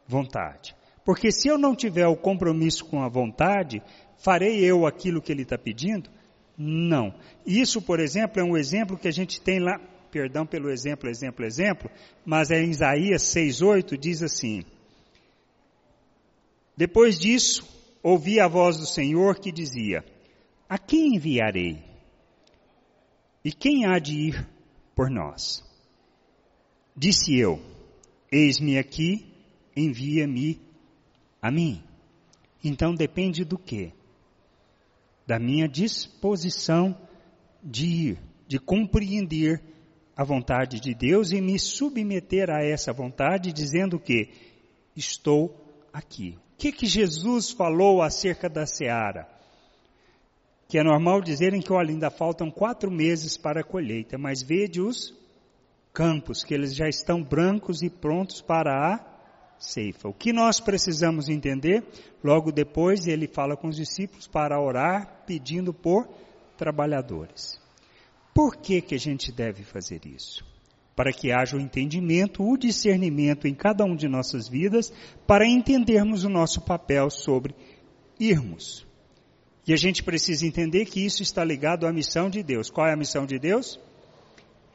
vontade. 0.05 0.75
Porque 1.05 1.31
se 1.31 1.47
eu 1.47 1.55
não 1.55 1.75
tiver 1.75 2.07
o 2.07 2.17
compromisso 2.17 2.83
com 2.83 3.03
a 3.03 3.07
vontade, 3.07 3.81
farei 4.17 4.59
eu 4.65 4.87
aquilo 4.87 5.21
que 5.21 5.31
ele 5.31 5.43
está 5.43 5.55
pedindo? 5.55 6.09
Não. 6.57 7.13
Isso, 7.45 7.79
por 7.79 7.99
exemplo, 7.99 8.41
é 8.41 8.43
um 8.43 8.57
exemplo 8.57 8.97
que 8.97 9.07
a 9.07 9.11
gente 9.11 9.39
tem 9.39 9.59
lá, 9.59 9.79
perdão 10.09 10.47
pelo 10.47 10.71
exemplo, 10.71 11.07
exemplo, 11.07 11.45
exemplo, 11.45 11.91
mas 12.25 12.49
é 12.49 12.59
em 12.59 12.71
Isaías 12.71 13.21
6,8 13.21 13.95
diz 13.97 14.23
assim: 14.23 14.63
Depois 16.75 17.19
disso, 17.19 17.63
ouvi 18.01 18.39
a 18.39 18.47
voz 18.47 18.77
do 18.77 18.87
Senhor 18.87 19.37
que 19.37 19.51
dizia: 19.51 20.03
A 20.67 20.79
quem 20.79 21.15
enviarei? 21.15 21.83
E 23.43 23.51
quem 23.51 23.85
há 23.85 23.99
de 23.99 24.29
ir 24.29 24.47
por 24.95 25.11
nós? 25.11 25.63
Disse 26.97 27.37
eu: 27.37 27.61
Eis-me 28.31 28.79
aqui, 28.79 29.31
envia-me 29.75 30.65
a 31.45 31.51
mim. 31.51 31.83
Então 32.63 32.95
depende 32.95 33.43
do 33.43 33.57
quê? 33.57 33.91
da 35.25 35.39
minha 35.39 35.67
disposição 35.67 36.95
de 37.63 37.85
ir, 37.85 38.19
de 38.47 38.59
compreender 38.59 39.61
a 40.15 40.23
vontade 40.23 40.79
de 40.79 40.93
Deus 40.93 41.31
e 41.31 41.41
me 41.41 41.57
submeter 41.57 42.49
a 42.49 42.63
essa 42.63 42.93
vontade, 42.93 43.51
dizendo 43.51 43.99
que 43.99 44.29
estou 44.95 45.53
aqui. 45.91 46.37
O 46.53 46.57
que, 46.57 46.71
que 46.71 46.85
Jesus 46.85 47.51
falou 47.51 48.01
acerca 48.01 48.47
da 48.47 48.65
seara? 48.65 49.27
Que 50.67 50.77
é 50.77 50.83
normal 50.83 51.21
dizerem 51.21 51.61
que 51.61 51.73
olha, 51.73 51.89
ainda 51.89 52.09
faltam 52.09 52.49
quatro 52.49 52.89
meses 52.89 53.35
para 53.35 53.61
a 53.61 53.63
colheita, 53.63 54.17
mas 54.17 54.41
vede 54.41 54.79
os 54.79 55.13
campos, 55.91 56.43
que 56.43 56.53
eles 56.53 56.75
já 56.75 56.87
estão 56.87 57.21
brancos 57.23 57.81
e 57.81 57.89
prontos 57.89 58.41
para 58.41 58.93
a 58.93 59.14
ceifa. 59.71 60.07
O 60.07 60.13
que 60.13 60.31
nós 60.31 60.59
precisamos 60.59 61.29
entender? 61.29 61.83
Logo 62.23 62.51
depois 62.51 63.07
ele 63.07 63.27
fala 63.27 63.55
com 63.57 63.67
os 63.67 63.75
discípulos 63.75 64.27
para 64.27 64.61
orar 64.61 65.23
pedindo 65.25 65.73
por 65.73 66.07
trabalhadores. 66.57 67.59
Por 68.33 68.57
que 68.57 68.81
que 68.81 68.95
a 68.95 68.99
gente 68.99 69.31
deve 69.31 69.63
fazer 69.63 70.01
isso? 70.05 70.45
Para 70.95 71.11
que 71.11 71.31
haja 71.31 71.57
o 71.57 71.59
entendimento, 71.59 72.43
o 72.43 72.57
discernimento 72.57 73.47
em 73.47 73.53
cada 73.53 73.83
um 73.83 73.95
de 73.95 74.07
nossas 74.07 74.47
vidas, 74.47 74.93
para 75.27 75.45
entendermos 75.45 76.23
o 76.23 76.29
nosso 76.29 76.61
papel 76.61 77.09
sobre 77.09 77.53
irmos. 78.19 78.85
E 79.67 79.73
a 79.73 79.77
gente 79.77 80.03
precisa 80.03 80.45
entender 80.45 80.85
que 80.85 81.03
isso 81.03 81.23
está 81.23 81.43
ligado 81.43 81.87
à 81.87 81.91
missão 81.91 82.29
de 82.29 82.43
Deus. 82.43 82.69
Qual 82.69 82.87
é 82.87 82.93
a 82.93 82.97
missão 82.97 83.25
de 83.25 83.39
Deus? 83.39 83.79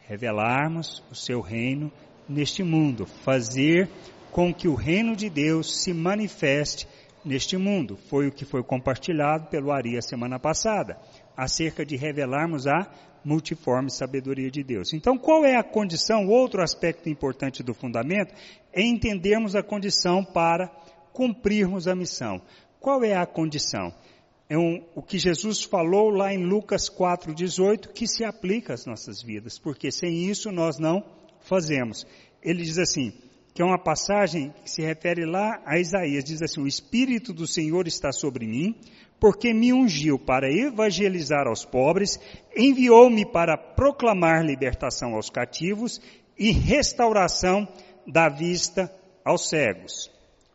Revelarmos 0.07 1.03
o 1.11 1.15
seu 1.15 1.41
reino 1.41 1.93
neste 2.29 2.63
mundo, 2.63 3.07
fazer 3.07 3.89
com 4.31 4.53
que 4.55 4.69
o 4.69 4.75
reino 4.75 5.17
de 5.17 5.29
Deus 5.29 5.83
se 5.83 5.93
manifeste 5.93 6.87
neste 7.25 7.57
mundo. 7.57 7.99
Foi 8.09 8.29
o 8.29 8.33
que 8.33 8.45
foi 8.45 8.63
compartilhado 8.63 9.49
pelo 9.49 9.73
Ari 9.73 10.01
semana 10.03 10.39
passada, 10.39 10.99
acerca 11.37 11.85
de 11.85 11.97
revelarmos 11.97 12.67
a 12.67 12.91
multiforme 13.25 13.91
sabedoria 13.91 14.51
de 14.51 14.63
Deus. 14.63 14.93
Então, 14.95 15.19
qual 15.19 15.45
é 15.45 15.57
a 15.57 15.63
condição? 15.63 16.27
Outro 16.27 16.63
aspecto 16.63 17.09
importante 17.09 17.63
do 17.63 17.75
fundamento 17.75 18.35
é 18.73 18.83
entendermos 18.83 19.55
a 19.55 19.63
condição 19.63 20.25
para 20.25 20.69
cumprirmos 21.13 21.87
a 21.87 21.95
missão. 21.95 22.41
Qual 22.79 23.05
é 23.05 23.15
a 23.15 23.27
condição? 23.27 23.93
É 24.49 24.57
um, 24.57 24.83
o 24.95 25.03
que 25.03 25.19
Jesus 25.19 25.63
falou 25.63 26.11
lá 26.11 26.33
em 26.33 26.43
Lucas 26.45 26.89
4,18, 26.89 27.93
que 27.93 28.07
se 28.07 28.25
aplica 28.25 28.75
às 28.75 28.87
nossas 28.87 29.23
vidas, 29.23 29.59
porque 29.59 29.93
sem 29.93 30.25
isso 30.25 30.51
nós 30.51 30.79
não 30.79 31.05
fazemos. 31.41 32.07
Ele 32.43 32.63
diz 32.63 32.79
assim: 32.79 33.13
que 33.55 33.63
é 33.63 33.65
uma 33.65 33.79
passagem 33.79 34.55
que 34.65 34.71
se 34.71 34.83
refere 34.83 35.25
lá 35.25 35.61
a 35.65 35.79
Isaías. 35.79 36.25
Diz 36.25 36.43
assim: 36.43 36.61
O 36.61 36.67
Espírito 36.67 37.33
do 37.33 37.47
Senhor 37.47 37.87
está 37.87 38.13
sobre 38.13 38.47
mim, 38.47 38.75
porque 39.19 39.53
me 39.53 39.73
ungiu 39.73 40.19
para 40.19 40.51
evangelizar 40.51 41.47
aos 41.47 41.65
pobres, 41.65 42.19
enviou-me 42.57 43.27
para 43.27 43.57
proclamar 43.57 44.45
libertação 44.45 45.15
aos 45.15 45.29
cativos 45.29 46.01
e 46.39 46.51
restauração 46.51 47.69
da 48.07 48.29
vista 48.29 48.93
aos 49.25 49.49
cegos, 49.49 50.11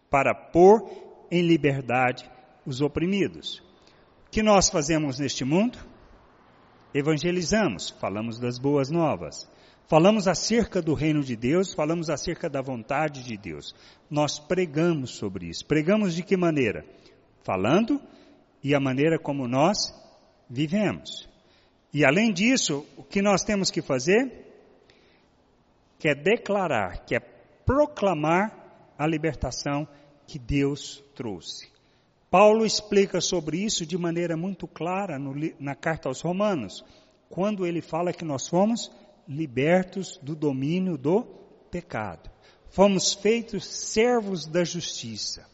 para 0.10 0.34
pôr 0.34 0.90
em 1.30 1.42
liberdade 1.42 2.30
os 2.66 2.82
oprimidos. 2.82 3.60
O 4.28 4.32
que 4.32 4.42
nós 4.42 4.70
fazemos 4.70 5.20
neste 5.20 5.46
mundo? 5.46 5.78
Evangelizamos, 6.94 7.90
falamos 7.90 8.40
das 8.40 8.58
boas 8.58 8.90
novas. 8.90 9.48
Falamos 9.88 10.28
acerca 10.28 10.82
do 10.82 10.96
reino 10.96 11.24
de 11.24 11.36
Deus, 11.36 11.74
falamos 11.74 12.10
acerca 12.10 12.50
da 12.50 12.60
vontade 12.60 13.24
de 13.24 13.38
Deus. 13.38 13.76
Nós 14.10 14.40
pregamos 14.40 15.12
sobre 15.12 15.48
isso. 15.48 15.64
Pregamos 15.66 16.16
de 16.16 16.24
que 16.24 16.36
maneira? 16.36 16.84
Falando 17.44 18.02
e 18.64 18.74
a 18.74 18.80
maneira 18.80 19.20
como 19.20 19.48
nós 19.48 19.94
vivemos. 20.50 21.30
E 21.94 22.04
além 22.04 22.34
disso, 22.34 22.84
o 22.98 23.04
que 23.04 23.22
nós 23.22 23.44
temos 23.44 23.70
que 23.70 23.82
fazer? 23.82 24.32
Que 26.00 26.10
é 26.10 26.16
declarar, 26.16 27.06
que 27.06 27.16
é 27.16 27.20
proclamar 27.20 28.94
a 28.98 29.06
libertação 29.06 29.88
que 30.26 30.40
Deus 30.40 31.04
trouxe. 31.14 31.70
Paulo 32.32 32.66
explica 32.66 33.22
sobre 33.22 33.64
isso 33.64 33.86
de 33.86 33.98
maneira 33.98 34.36
muito 34.36 34.68
clara 34.68 35.20
no, 35.20 35.34
na 35.60 35.76
carta 35.76 36.10
aos 36.10 36.22
Romanos, 36.22 36.84
quando 37.30 37.66
ele 37.68 37.82
fala 37.82 38.12
que 38.12 38.26
nós 38.26 38.48
fomos 38.48 38.92
libertos 39.28 40.20
do 40.22 40.36
domínio 40.36 40.98
do 40.98 41.24
pecado. 41.72 42.30
Fomos 42.70 43.14
feitos 43.14 43.66
servos 43.66 44.46
da 44.46 44.64
justiça. 44.64 45.46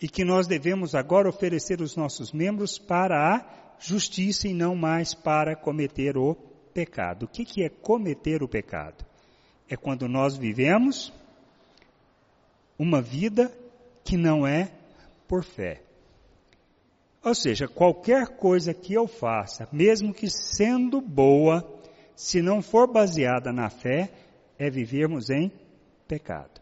E 0.00 0.08
que 0.08 0.24
nós 0.24 0.46
devemos 0.46 0.94
agora 0.94 1.28
oferecer 1.28 1.80
os 1.80 1.96
nossos 1.96 2.32
membros 2.32 2.78
para 2.78 3.36
a 3.36 3.76
justiça 3.78 4.48
e 4.48 4.54
não 4.54 4.74
mais 4.74 5.14
para 5.14 5.54
cometer 5.54 6.16
o 6.16 6.34
pecado. 6.72 7.24
O 7.24 7.28
que, 7.28 7.62
é 7.62 7.68
cometer 7.68 8.42
o 8.42 8.48
pecado? 8.48 9.04
É 9.68 9.76
quando 9.76 10.08
nós 10.08 10.36
vivemos 10.36 11.12
uma 12.78 13.00
vida 13.00 13.52
que 14.04 14.16
não 14.16 14.46
é 14.46 14.72
por 15.28 15.44
fé. 15.44 15.82
Ou 17.24 17.34
seja, 17.34 17.68
qualquer 17.68 18.36
coisa 18.36 18.74
que 18.74 18.92
eu 18.92 19.06
faça, 19.06 19.68
mesmo 19.70 20.12
que 20.12 20.28
sendo 20.28 21.00
boa, 21.00 21.62
se 22.14 22.42
não 22.42 22.62
for 22.62 22.90
baseada 22.90 23.52
na 23.52 23.68
fé, 23.70 24.12
é 24.58 24.70
vivermos 24.70 25.30
em 25.30 25.50
pecado. 26.06 26.60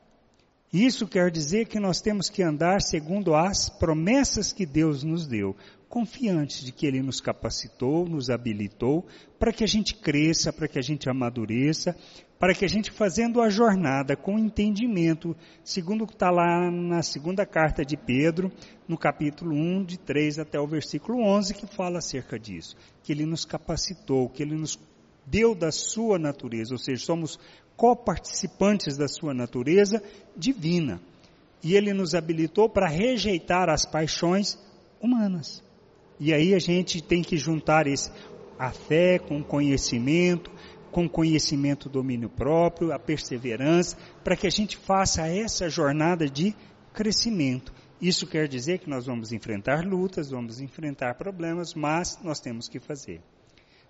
Isso 0.72 1.08
quer 1.08 1.30
dizer 1.30 1.66
que 1.66 1.80
nós 1.80 2.00
temos 2.00 2.30
que 2.30 2.42
andar 2.42 2.80
segundo 2.80 3.34
as 3.34 3.68
promessas 3.68 4.52
que 4.52 4.64
Deus 4.64 5.02
nos 5.02 5.26
deu, 5.26 5.56
confiantes 5.88 6.64
de 6.64 6.70
que 6.70 6.86
Ele 6.86 7.02
nos 7.02 7.20
capacitou, 7.20 8.08
nos 8.08 8.30
habilitou, 8.30 9.04
para 9.36 9.52
que 9.52 9.64
a 9.64 9.66
gente 9.66 9.96
cresça, 9.96 10.52
para 10.52 10.68
que 10.68 10.78
a 10.78 10.82
gente 10.82 11.10
amadureça, 11.10 11.96
para 12.38 12.54
que 12.54 12.64
a 12.64 12.68
gente 12.68 12.92
fazendo 12.92 13.42
a 13.42 13.50
jornada 13.50 14.16
com 14.16 14.38
entendimento, 14.38 15.36
segundo 15.64 16.04
o 16.04 16.06
que 16.06 16.14
está 16.14 16.30
lá 16.30 16.70
na 16.70 17.02
segunda 17.02 17.44
carta 17.44 17.84
de 17.84 17.96
Pedro, 17.96 18.52
no 18.86 18.96
capítulo 18.96 19.54
1, 19.54 19.84
de 19.84 19.98
3 19.98 20.38
até 20.38 20.58
o 20.58 20.66
versículo 20.66 21.20
11, 21.20 21.52
que 21.52 21.66
fala 21.66 21.98
acerca 21.98 22.38
disso, 22.38 22.76
que 23.02 23.12
ele 23.12 23.26
nos 23.26 23.44
capacitou, 23.44 24.28
que 24.28 24.42
ele 24.42 24.54
nos 24.54 24.76
deu 25.30 25.54
da 25.54 25.70
sua 25.70 26.18
natureza, 26.18 26.74
ou 26.74 26.78
seja, 26.78 27.04
somos 27.04 27.38
coparticipantes 27.76 28.96
da 28.96 29.08
sua 29.08 29.32
natureza 29.32 30.02
divina. 30.36 31.00
E 31.62 31.76
ele 31.76 31.92
nos 31.92 32.14
habilitou 32.14 32.68
para 32.68 32.88
rejeitar 32.88 33.68
as 33.68 33.86
paixões 33.86 34.58
humanas. 35.00 35.62
E 36.18 36.34
aí 36.34 36.54
a 36.54 36.58
gente 36.58 37.02
tem 37.02 37.22
que 37.22 37.36
juntar 37.36 37.86
esse, 37.86 38.10
a 38.58 38.70
fé 38.70 39.18
com 39.18 39.38
o 39.38 39.44
conhecimento, 39.44 40.50
com 40.90 41.08
conhecimento, 41.08 41.88
domínio 41.88 42.28
próprio, 42.28 42.92
a 42.92 42.98
perseverança, 42.98 43.96
para 44.24 44.36
que 44.36 44.46
a 44.46 44.50
gente 44.50 44.76
faça 44.76 45.26
essa 45.26 45.68
jornada 45.68 46.28
de 46.28 46.54
crescimento. 46.92 47.72
Isso 48.00 48.26
quer 48.26 48.48
dizer 48.48 48.78
que 48.78 48.90
nós 48.90 49.06
vamos 49.06 49.32
enfrentar 49.32 49.84
lutas, 49.84 50.30
vamos 50.30 50.60
enfrentar 50.60 51.14
problemas, 51.14 51.74
mas 51.74 52.18
nós 52.22 52.40
temos 52.40 52.68
que 52.68 52.80
fazer. 52.80 53.22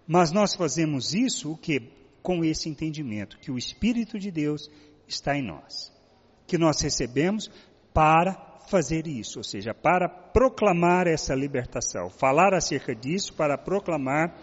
Mas 0.07 0.33
nós 0.33 0.55
fazemos 0.55 1.15
isso 1.15 1.53
o 1.53 1.57
que? 1.57 1.91
Com 2.23 2.45
esse 2.45 2.69
entendimento 2.69 3.39
que 3.39 3.51
o 3.51 3.59
Espírito 3.59 4.19
de 4.19 4.31
Deus 4.31 4.71
está 5.07 5.37
em 5.37 5.43
nós. 5.43 5.93
Que 6.47 6.59
nós 6.59 6.81
recebemos 6.81 7.51
para 7.95 8.35
fazer 8.69 9.07
isso, 9.07 9.39
ou 9.39 9.45
seja, 9.45 9.75
para 9.75 10.09
proclamar 10.09 11.07
essa 11.07 11.35
libertação, 11.35 12.09
falar 12.11 12.55
acerca 12.55 12.95
disso, 12.95 13.33
para 13.35 13.59
proclamar 13.59 14.35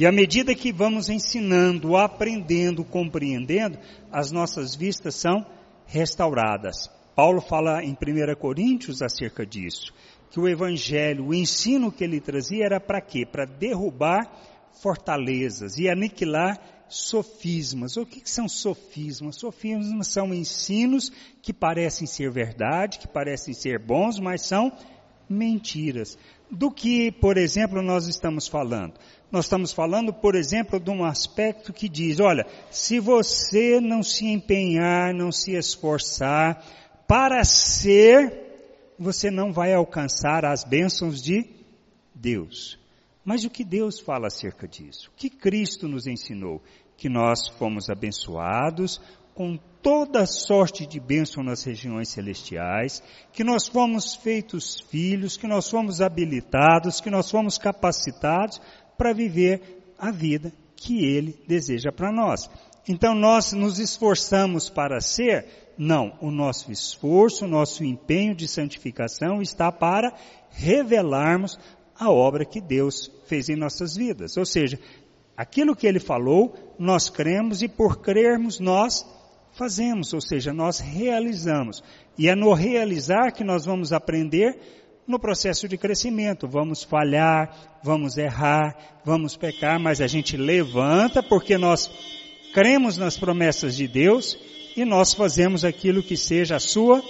e 0.00 0.06
à 0.06 0.10
medida 0.10 0.54
que 0.54 0.72
vamos 0.72 1.10
ensinando, 1.10 1.94
aprendendo, 1.94 2.82
compreendendo, 2.82 3.78
as 4.10 4.32
nossas 4.32 4.74
vistas 4.74 5.14
são 5.14 5.44
restauradas. 5.84 6.88
Paulo 7.14 7.42
fala 7.42 7.84
em 7.84 7.92
1 7.92 8.34
Coríntios 8.36 9.02
acerca 9.02 9.44
disso, 9.44 9.92
que 10.30 10.38
o 10.38 10.48
evangelho, 10.48 11.26
o 11.26 11.34
ensino 11.34 11.90
que 11.90 12.04
ele 12.04 12.20
trazia 12.20 12.64
era 12.64 12.80
para 12.80 13.00
quê? 13.00 13.26
Para 13.26 13.44
derrubar 13.44 14.30
fortalezas 14.80 15.76
e 15.78 15.88
aniquilar 15.88 16.58
sofismas. 16.88 17.96
O 17.96 18.04
que, 18.04 18.20
que 18.20 18.30
são 18.30 18.48
sofismas? 18.48 19.36
Sofismas 19.36 20.08
são 20.08 20.32
ensinos 20.34 21.10
que 21.42 21.52
parecem 21.52 22.06
ser 22.06 22.30
verdade, 22.30 22.98
que 22.98 23.08
parecem 23.08 23.54
ser 23.54 23.78
bons, 23.78 24.18
mas 24.18 24.42
são 24.42 24.72
mentiras. 25.28 26.18
Do 26.50 26.70
que, 26.70 27.12
por 27.12 27.36
exemplo, 27.36 27.80
nós 27.80 28.08
estamos 28.08 28.48
falando? 28.48 28.94
Nós 29.30 29.44
estamos 29.44 29.72
falando, 29.72 30.12
por 30.12 30.34
exemplo, 30.34 30.80
de 30.80 30.90
um 30.90 31.04
aspecto 31.04 31.72
que 31.72 31.88
diz, 31.88 32.18
olha, 32.18 32.44
se 32.70 32.98
você 32.98 33.80
não 33.80 34.02
se 34.02 34.26
empenhar, 34.26 35.14
não 35.14 35.30
se 35.30 35.52
esforçar 35.52 36.64
para 37.06 37.44
ser, 37.44 38.49
você 39.00 39.30
não 39.30 39.50
vai 39.50 39.72
alcançar 39.72 40.44
as 40.44 40.62
bênçãos 40.62 41.22
de 41.22 41.46
Deus. 42.14 42.78
Mas 43.24 43.46
o 43.46 43.50
que 43.50 43.64
Deus 43.64 43.98
fala 43.98 44.26
acerca 44.26 44.68
disso? 44.68 45.08
O 45.10 45.16
que 45.16 45.30
Cristo 45.30 45.88
nos 45.88 46.06
ensinou? 46.06 46.62
Que 46.98 47.08
nós 47.08 47.48
fomos 47.48 47.88
abençoados 47.88 49.00
com 49.34 49.58
toda 49.80 50.26
sorte 50.26 50.84
de 50.84 51.00
bênção 51.00 51.42
nas 51.42 51.62
regiões 51.64 52.10
celestiais, 52.10 53.02
que 53.32 53.42
nós 53.42 53.66
fomos 53.66 54.14
feitos 54.14 54.80
filhos, 54.90 55.38
que 55.38 55.46
nós 55.46 55.70
fomos 55.70 56.02
habilitados, 56.02 57.00
que 57.00 57.08
nós 57.08 57.30
fomos 57.30 57.56
capacitados 57.56 58.60
para 58.98 59.14
viver 59.14 59.94
a 59.98 60.10
vida 60.10 60.52
que 60.76 61.06
Ele 61.06 61.38
deseja 61.48 61.90
para 61.90 62.12
nós. 62.12 62.50
Então 62.88 63.14
nós 63.14 63.52
nos 63.52 63.78
esforçamos 63.78 64.68
para 64.68 65.00
ser? 65.00 65.46
Não, 65.76 66.12
o 66.20 66.30
nosso 66.30 66.70
esforço, 66.70 67.44
o 67.44 67.48
nosso 67.48 67.84
empenho 67.84 68.34
de 68.34 68.46
santificação 68.46 69.40
está 69.40 69.72
para 69.72 70.12
revelarmos 70.50 71.58
a 71.98 72.10
obra 72.10 72.44
que 72.44 72.60
Deus 72.60 73.10
fez 73.26 73.48
em 73.48 73.56
nossas 73.56 73.94
vidas. 73.94 74.36
Ou 74.36 74.44
seja, 74.44 74.78
aquilo 75.36 75.76
que 75.76 75.86
Ele 75.86 76.00
falou, 76.00 76.54
nós 76.78 77.08
cremos 77.08 77.62
e 77.62 77.68
por 77.68 77.98
crermos 77.98 78.58
nós 78.58 79.06
fazemos, 79.52 80.12
ou 80.12 80.20
seja, 80.20 80.52
nós 80.52 80.78
realizamos. 80.78 81.82
E 82.16 82.28
é 82.28 82.34
no 82.34 82.52
realizar 82.52 83.32
que 83.32 83.44
nós 83.44 83.64
vamos 83.64 83.92
aprender 83.92 84.58
no 85.06 85.18
processo 85.18 85.68
de 85.68 85.76
crescimento. 85.76 86.46
Vamos 86.46 86.82
falhar, 86.82 87.80
vamos 87.82 88.16
errar, 88.16 88.76
vamos 89.04 89.36
pecar, 89.36 89.80
mas 89.80 90.00
a 90.00 90.06
gente 90.06 90.36
levanta 90.36 91.22
porque 91.22 91.58
nós 91.58 91.90
cremos 92.52 92.96
nas 92.96 93.16
promessas 93.16 93.76
de 93.76 93.86
Deus 93.86 94.36
e 94.76 94.84
nós 94.84 95.14
fazemos 95.14 95.64
aquilo 95.64 96.02
que 96.02 96.16
seja 96.16 96.56
a 96.56 96.60
sua 96.60 97.02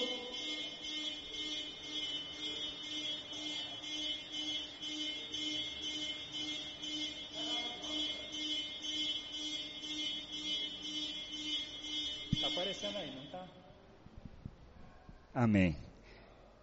Está 12.33 12.49
aparecendo 12.49 12.97
aí, 12.97 13.15
não 13.15 13.25
está? 13.25 13.45
Amém. 15.35 15.77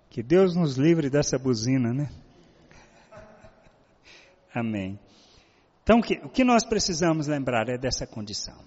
Que 0.09 0.23
Deus 0.23 0.55
nos 0.55 0.77
livre 0.77 1.09
dessa 1.09 1.37
buzina, 1.37 1.93
né? 1.93 2.09
Amém. 4.53 4.99
Então, 5.87 5.99
o 5.99 6.29
que 6.29 6.43
nós 6.43 6.65
precisamos 6.65 7.27
lembrar 7.27 7.69
é 7.69 7.77
dessa 7.77 8.05
condição. 8.05 8.57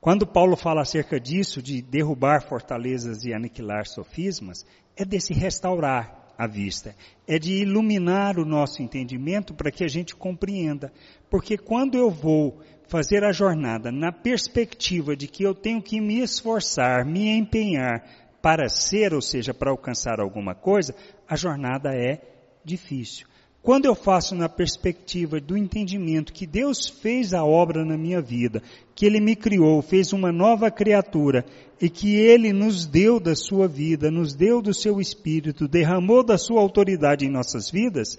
Quando 0.00 0.26
Paulo 0.26 0.56
fala 0.56 0.82
acerca 0.82 1.20
disso, 1.20 1.62
de 1.62 1.80
derrubar 1.80 2.42
fortalezas 2.42 3.22
e 3.22 3.32
aniquilar 3.32 3.86
sofismas, 3.86 4.66
é 4.96 5.04
desse 5.04 5.32
restaurar 5.32 6.34
a 6.36 6.48
vista, 6.48 6.96
é 7.24 7.38
de 7.38 7.52
iluminar 7.62 8.36
o 8.36 8.44
nosso 8.44 8.82
entendimento 8.82 9.54
para 9.54 9.70
que 9.70 9.84
a 9.84 9.88
gente 9.88 10.16
compreenda. 10.16 10.92
Porque 11.30 11.56
quando 11.56 11.96
eu 11.96 12.10
vou 12.10 12.60
fazer 12.88 13.22
a 13.22 13.30
jornada 13.30 13.92
na 13.92 14.10
perspectiva 14.10 15.14
de 15.14 15.28
que 15.28 15.44
eu 15.44 15.54
tenho 15.54 15.80
que 15.80 16.00
me 16.00 16.18
esforçar, 16.18 17.06
me 17.06 17.28
empenhar 17.28 18.02
para 18.42 18.68
ser, 18.68 19.14
ou 19.14 19.22
seja, 19.22 19.54
para 19.54 19.70
alcançar 19.70 20.18
alguma 20.18 20.52
coisa, 20.52 20.96
a 21.28 21.36
jornada 21.36 21.94
é 21.94 22.20
difícil. 22.64 23.30
Quando 23.62 23.84
eu 23.84 23.94
faço 23.94 24.34
na 24.34 24.48
perspectiva 24.48 25.40
do 25.40 25.56
entendimento 25.56 26.32
que 26.32 26.48
Deus 26.48 26.88
fez 26.88 27.32
a 27.32 27.44
obra 27.44 27.84
na 27.84 27.96
minha 27.96 28.20
vida, 28.20 28.60
que 28.92 29.06
Ele 29.06 29.20
me 29.20 29.36
criou, 29.36 29.80
fez 29.80 30.12
uma 30.12 30.32
nova 30.32 30.68
criatura 30.68 31.44
e 31.80 31.88
que 31.88 32.16
Ele 32.16 32.52
nos 32.52 32.86
deu 32.86 33.20
da 33.20 33.36
sua 33.36 33.68
vida, 33.68 34.10
nos 34.10 34.34
deu 34.34 34.60
do 34.60 34.74
seu 34.74 35.00
espírito, 35.00 35.68
derramou 35.68 36.24
da 36.24 36.36
sua 36.36 36.60
autoridade 36.60 37.24
em 37.24 37.30
nossas 37.30 37.70
vidas, 37.70 38.18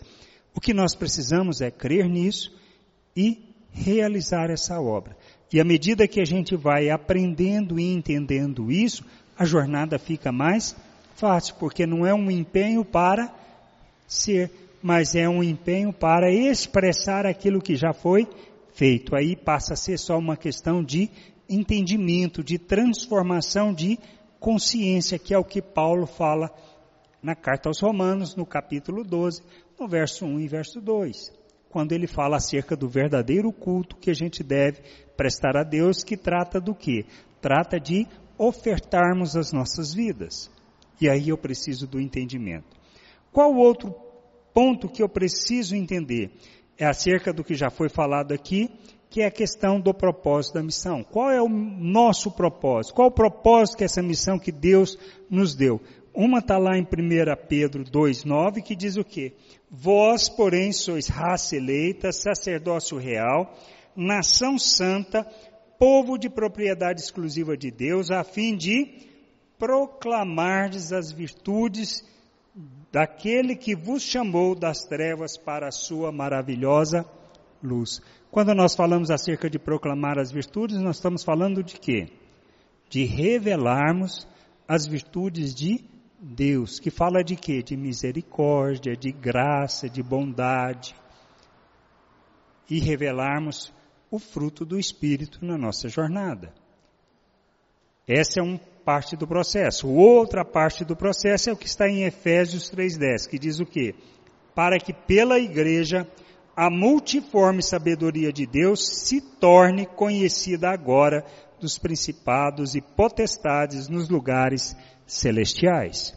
o 0.56 0.62
que 0.62 0.74
nós 0.74 0.96
precisamos 0.96 1.60
é 1.60 1.70
crer 1.70 2.08
nisso 2.08 2.56
e 3.16 3.44
realizar 3.70 4.50
essa 4.50 4.80
obra. 4.80 5.18
E 5.52 5.60
à 5.60 5.64
medida 5.66 6.08
que 6.08 6.22
a 6.22 6.26
gente 6.26 6.56
vai 6.56 6.90
aprendendo 6.90 7.78
e 7.78 7.94
entendendo 7.94 8.72
isso, 8.72 9.04
a 9.38 9.44
jornada 9.44 10.00
fica 10.00 10.32
mais 10.32 10.74
fácil, 11.16 11.56
porque 11.60 11.86
não 11.86 12.06
é 12.06 12.14
um 12.14 12.32
empenho 12.32 12.86
para 12.86 13.34
ser, 14.08 14.50
mas 14.84 15.16
é 15.16 15.30
um 15.30 15.42
empenho 15.42 15.94
para 15.94 16.30
expressar 16.30 17.26
aquilo 17.26 17.62
que 17.62 17.74
já 17.74 17.94
foi 17.94 18.28
feito. 18.74 19.16
Aí 19.16 19.34
passa 19.34 19.74
a 19.74 19.78
ser 19.78 19.98
só 19.98 20.18
uma 20.18 20.36
questão 20.36 20.84
de 20.84 21.10
entendimento, 21.50 22.44
de 22.44 22.60
transformação 22.60 23.74
de 23.74 23.98
consciência, 24.42 25.18
que 25.18 25.34
é 25.34 25.38
o 25.38 25.44
que 25.46 25.62
Paulo 25.62 26.06
fala 26.06 26.54
na 27.22 27.34
carta 27.34 27.70
aos 27.70 27.80
Romanos, 27.80 28.36
no 28.36 28.46
capítulo 28.46 29.06
12, 29.06 29.42
no 29.80 29.88
verso 29.88 30.26
1 30.26 30.42
e 30.42 30.48
verso 30.50 30.82
2. 30.82 31.32
Quando 31.70 31.94
ele 31.94 32.06
fala 32.06 32.36
acerca 32.36 32.76
do 32.76 32.90
verdadeiro 32.90 33.54
culto 33.54 33.96
que 33.96 34.12
a 34.12 34.14
gente 34.14 34.44
deve 34.44 34.82
prestar 35.16 35.56
a 35.56 35.64
Deus, 35.64 36.04
que 36.04 36.18
trata 36.18 36.60
do 36.60 36.76
que? 36.76 37.06
Trata 37.42 37.80
de 37.80 38.06
ofertarmos 38.38 39.38
as 39.38 39.54
nossas 39.54 39.94
vidas. 39.94 40.52
E 41.00 41.10
aí 41.10 41.30
eu 41.30 41.38
preciso 41.38 41.88
do 41.88 42.02
entendimento. 42.02 42.68
Qual 43.32 43.56
outro 43.56 43.96
ponto 44.54 44.90
que 44.90 45.02
eu 45.02 45.10
preciso 45.10 45.76
entender? 45.76 46.32
É 46.78 46.86
acerca 46.86 47.34
do 47.34 47.44
que 47.44 47.56
já 47.56 47.70
foi 47.70 47.90
falado 47.90 48.34
aqui, 48.34 48.70
que 49.10 49.22
é 49.22 49.28
a 49.28 49.32
questão 49.32 49.80
do 49.80 49.94
propósito 49.94 50.56
da 50.56 50.64
missão. 50.64 51.04
Qual 51.04 51.30
é 51.30 51.42
o 51.42 51.48
nosso 51.48 52.32
propósito? 52.32 52.96
Qual 52.96 53.08
o 53.10 53.12
propósito 53.12 53.78
que 53.78 53.84
essa 53.84 54.02
missão 54.02 54.40
que 54.40 54.52
Deus 54.52 54.98
nos 55.30 55.56
deu? 55.56 55.80
Uma 56.16 56.40
está 56.40 56.58
lá 56.58 56.78
em 56.78 56.84
1 56.84 56.86
Pedro 57.48 57.84
2,9 57.84 58.62
que 58.62 58.76
diz 58.76 58.98
o 58.98 59.04
quê? 59.04 59.34
Vós, 59.70 60.30
porém, 60.30 60.72
sois 60.72 61.08
raça 61.08 61.56
eleita, 61.56 62.12
sacerdócio 62.12 62.98
real, 62.98 63.56
nação 63.96 64.60
santa, 64.60 65.28
povo 65.80 66.18
de 66.18 66.30
propriedade 66.30 67.02
exclusiva 67.02 67.58
de 67.58 67.72
Deus, 67.72 68.12
a 68.12 68.24
fim 68.24 68.56
de 68.56 69.08
proclamardes 69.58 70.92
as 70.92 71.12
virtudes 71.12 72.04
daquele 72.94 73.56
que 73.56 73.76
vos 73.76 74.04
chamou 74.04 74.54
das 74.54 74.84
trevas 74.84 75.36
para 75.36 75.68
a 75.68 75.72
sua 75.72 76.12
maravilhosa 76.12 77.04
luz. 77.62 78.00
Quando 78.30 78.54
nós 78.54 78.76
falamos 78.76 79.10
acerca 79.10 79.50
de 79.50 79.58
proclamar 79.58 80.20
as 80.20 80.32
virtudes, 80.32 80.78
nós 80.78 80.98
estamos 80.98 81.24
falando 81.24 81.64
de 81.64 81.80
quê? 81.80 82.12
De 82.88 83.04
revelarmos 83.04 84.28
as 84.68 84.86
virtudes 84.86 85.56
de 85.56 85.84
Deus, 86.20 86.80
que 86.80 86.92
fala 86.92 87.24
de 87.24 87.36
quê? 87.36 87.64
De 87.64 87.76
misericórdia, 87.76 88.96
de 88.96 89.12
graça, 89.12 89.90
de 89.90 90.04
bondade. 90.04 90.96
E 92.70 92.80
revelarmos 92.80 93.74
o 94.12 94.20
fruto 94.20 94.64
do 94.64 94.78
Espírito 94.78 95.44
na 95.44 95.58
nossa 95.58 95.90
jornada. 95.90 96.54
Essa 98.08 98.40
é 98.40 98.44
uma 98.44 98.60
parte 98.84 99.16
do 99.16 99.28
processo. 99.28 99.88
Outra 99.88 100.44
parte 100.44 100.84
do 100.84 100.96
processo 100.96 101.50
é 101.50 101.54
o 101.54 101.58
que 101.58 101.68
está 101.68 101.88
em 101.88 102.04
Efésios 102.04 102.70
3,10, 102.72 103.30
que 103.30 103.40
diz 103.40 103.60
o 103.60 103.66
quê? 103.66 103.96
Para 104.54 104.78
que 104.78 104.94
pela 104.94 105.40
igreja 105.40 106.08
a 106.56 106.70
multiforme 106.70 107.64
sabedoria 107.64 108.32
de 108.32 108.46
Deus 108.46 108.88
se 108.88 109.20
torne 109.20 109.86
conhecida 109.86 110.70
agora 110.70 111.26
dos 111.60 111.78
principados 111.78 112.76
e 112.76 112.82
potestades 112.82 113.88
nos 113.88 114.10
lugares 114.10 114.76
celestiais. 115.08 116.14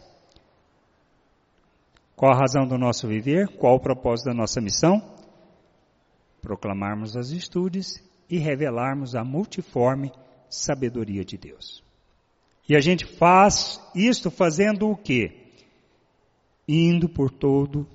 Qual 2.15 2.31
a 2.31 2.37
razão 2.37 2.67
do 2.67 2.77
nosso 2.77 3.07
viver? 3.07 3.47
Qual 3.57 3.75
o 3.75 3.79
propósito 3.79 4.27
da 4.27 4.33
nossa 4.33 4.59
missão? 4.59 5.01
Proclamarmos 6.41 7.15
as 7.15 7.31
virtudes 7.31 8.03
e 8.29 8.37
revelarmos 8.37 9.15
a 9.15 9.23
multiforme 9.23 10.11
sabedoria 10.49 11.23
de 11.23 11.37
Deus. 11.37 11.86
E 12.67 12.75
a 12.75 12.81
gente 12.81 13.05
faz 13.05 13.81
isto 13.95 14.29
fazendo 14.29 14.89
o 14.89 14.95
quê? 14.95 15.31
Indo 16.67 17.07
por 17.07 17.31
todo 17.31 17.87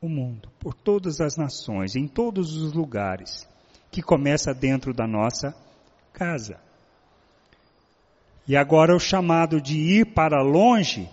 o 0.00 0.08
mundo, 0.08 0.48
por 0.58 0.72
todas 0.74 1.20
as 1.20 1.36
nações, 1.36 1.94
em 1.94 2.08
todos 2.08 2.56
os 2.56 2.72
lugares, 2.72 3.46
que 3.90 4.00
começa 4.00 4.54
dentro 4.54 4.94
da 4.94 5.06
nossa 5.06 5.54
casa. 6.12 6.58
E 8.48 8.56
agora 8.56 8.96
o 8.96 8.98
chamado 8.98 9.60
de 9.60 9.78
ir 9.78 10.06
para 10.14 10.42
longe 10.42 11.08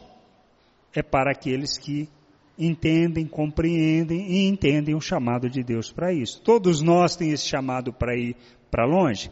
é 0.96 1.04
para 1.04 1.32
aqueles 1.32 1.78
que 1.78 2.10
entendem, 2.58 3.28
compreendem 3.28 4.32
e 4.32 4.48
entendem 4.48 4.96
o 4.96 5.02
chamado 5.02 5.50
de 5.50 5.62
Deus 5.62 5.92
para 5.92 6.14
isso. 6.14 6.42
Todos 6.42 6.82
nós 6.82 7.16
temos 7.16 7.36
esse 7.36 7.48
chamado 7.48 7.94
para 7.94 8.16
ir 8.18 8.36
para 8.72 8.86
longe? 8.86 9.30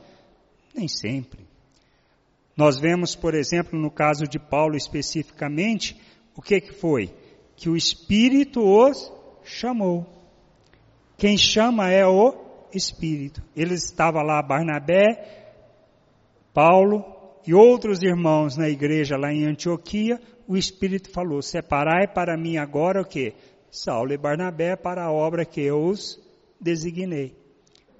Nem 0.75 0.87
sempre. 0.87 1.46
Nós 2.57 2.79
vemos, 2.79 3.15
por 3.15 3.35
exemplo, 3.35 3.79
no 3.79 3.91
caso 3.91 4.27
de 4.27 4.39
Paulo 4.39 4.75
especificamente, 4.75 5.95
o 6.35 6.41
que 6.41 6.59
que 6.59 6.73
foi? 6.73 7.13
Que 7.55 7.69
o 7.69 7.77
Espírito 7.77 8.61
os 8.61 9.13
chamou. 9.43 10.07
Quem 11.15 11.37
chama 11.37 11.91
é 11.91 12.05
o 12.05 12.33
Espírito. 12.73 13.43
Ele 13.55 13.75
estava 13.75 14.23
lá, 14.23 14.41
Barnabé, 14.41 15.45
Paulo, 16.51 17.05
e 17.45 17.53
outros 17.53 18.01
irmãos 18.01 18.57
na 18.57 18.67
igreja 18.67 19.15
lá 19.15 19.31
em 19.31 19.45
Antioquia, 19.45 20.19
o 20.47 20.57
Espírito 20.57 21.11
falou, 21.11 21.41
separai 21.41 22.07
para 22.07 22.35
mim 22.35 22.57
agora 22.57 23.01
o 23.01 23.05
que? 23.05 23.33
Saulo 23.69 24.11
e 24.11 24.17
Barnabé 24.17 24.75
para 24.75 25.05
a 25.05 25.11
obra 25.11 25.45
que 25.45 25.61
eu 25.61 25.81
os 25.81 26.19
designei. 26.59 27.35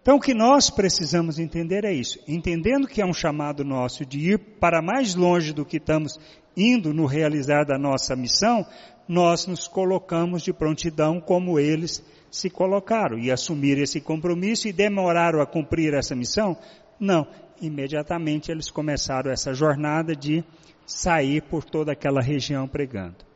Então 0.07 0.15
o 0.15 0.21
que 0.21 0.33
nós 0.33 0.69
precisamos 0.69 1.37
entender 1.37 1.83
é 1.83 1.91
isso. 1.91 2.17
Entendendo 2.25 2.87
que 2.87 3.01
é 3.01 3.05
um 3.05 3.13
chamado 3.13 3.65
nosso 3.65 4.05
de 4.05 4.31
ir 4.31 4.39
para 4.57 4.81
mais 4.81 5.15
longe 5.15 5.51
do 5.51 5.65
que 5.65 5.75
estamos 5.75 6.17
indo 6.55 6.93
no 6.93 7.05
realizar 7.05 7.65
da 7.65 7.77
nossa 7.77 8.15
missão, 8.15 8.65
nós 9.05 9.45
nos 9.47 9.67
colocamos 9.67 10.43
de 10.43 10.53
prontidão 10.53 11.19
como 11.19 11.59
eles 11.59 12.01
se 12.31 12.49
colocaram 12.49 13.19
e 13.19 13.29
assumir 13.29 13.77
esse 13.79 13.99
compromisso 13.99 14.69
e 14.69 14.71
demoraram 14.71 15.41
a 15.41 15.45
cumprir 15.45 15.93
essa 15.93 16.15
missão? 16.15 16.55
Não, 16.97 17.27
imediatamente 17.61 18.49
eles 18.49 18.71
começaram 18.71 19.29
essa 19.29 19.53
jornada 19.53 20.15
de 20.15 20.41
sair 20.85 21.41
por 21.41 21.65
toda 21.65 21.91
aquela 21.91 22.21
região 22.21 22.65
pregando. 22.65 23.26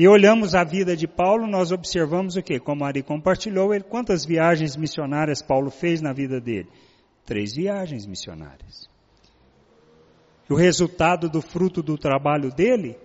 E 0.00 0.08
olhamos 0.08 0.54
a 0.54 0.64
vida 0.64 0.96
de 0.96 1.06
Paulo, 1.06 1.46
nós 1.46 1.70
observamos 1.70 2.34
o 2.34 2.42
que? 2.42 2.58
Como 2.58 2.86
Ari 2.86 3.02
compartilhou, 3.02 3.74
ele, 3.74 3.84
quantas 3.84 4.24
viagens 4.24 4.74
missionárias 4.74 5.42
Paulo 5.42 5.70
fez 5.70 6.00
na 6.00 6.10
vida 6.10 6.40
dele? 6.40 6.70
Três 7.26 7.54
viagens 7.54 8.06
missionárias. 8.06 8.88
E 10.48 10.52
o 10.54 10.56
resultado 10.56 11.28
do 11.28 11.42
fruto 11.42 11.82
do 11.82 11.98
trabalho 11.98 12.50
dele, 12.50 12.96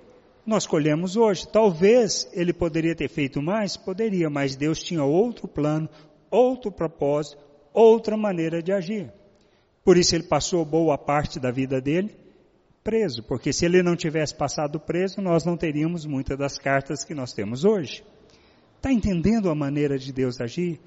nós 0.46 0.66
colhemos 0.66 1.18
hoje. 1.18 1.46
Talvez 1.46 2.30
ele 2.32 2.54
poderia 2.54 2.96
ter 2.96 3.10
feito 3.10 3.42
mais, 3.42 3.76
poderia, 3.76 4.30
mas 4.30 4.56
Deus 4.56 4.82
tinha 4.82 5.04
outro 5.04 5.50
plano, 5.50 5.90
outro 6.32 6.72
propósito, 6.72 7.38
outra 7.74 8.16
maneira 8.16 8.64
de 8.64 8.72
agir. 8.72 9.12
Por 9.84 9.98
isso 9.98 10.16
ele 10.16 10.24
passou 10.24 10.64
boa 10.64 10.98
parte 10.98 11.42
da 11.42 11.52
vida 11.52 11.82
dele 11.82 12.25
preso, 12.86 13.24
porque 13.24 13.52
se 13.52 13.66
ele 13.66 13.82
não 13.82 13.96
tivesse 13.96 14.36
passado 14.36 14.80
preso, 14.80 15.20
nós 15.20 15.44
não 15.44 15.58
teríamos 15.58 16.06
muitas 16.06 16.38
das 16.38 16.60
cartas 16.60 17.04
que 17.04 17.16
nós 17.16 17.34
temos 17.34 17.66
hoje. 17.66 18.04
Está 18.78 18.94
entendendo 18.94 19.50
a 19.50 19.56
maneira 19.56 19.98
de 19.98 20.14
Deus 20.14 20.40
agir? 20.40 20.80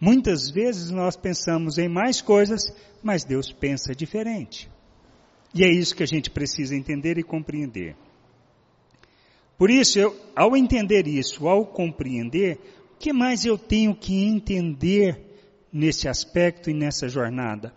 Muitas 0.00 0.50
vezes 0.50 0.90
nós 0.90 1.16
pensamos 1.16 1.78
em 1.78 1.88
mais 1.88 2.20
coisas, 2.20 2.64
mas 3.00 3.22
Deus 3.22 3.52
pensa 3.52 3.94
diferente. 3.94 4.68
E 5.54 5.62
é 5.62 5.70
isso 5.70 5.94
que 5.94 6.02
a 6.02 6.06
gente 6.06 6.30
precisa 6.30 6.74
entender 6.74 7.16
e 7.16 7.22
compreender. 7.22 7.94
Por 9.56 9.70
isso, 9.70 10.00
eu, 10.00 10.16
ao 10.34 10.56
entender 10.56 11.06
isso, 11.06 11.46
ao 11.46 11.64
compreender, 11.64 12.58
o 12.92 12.98
que 12.98 13.12
mais 13.12 13.44
eu 13.44 13.56
tenho 13.56 13.94
que 13.94 14.26
entender 14.26 15.18
nesse 15.72 16.08
aspecto 16.08 16.68
e 16.68 16.74
nessa 16.74 17.08
jornada? 17.08 17.72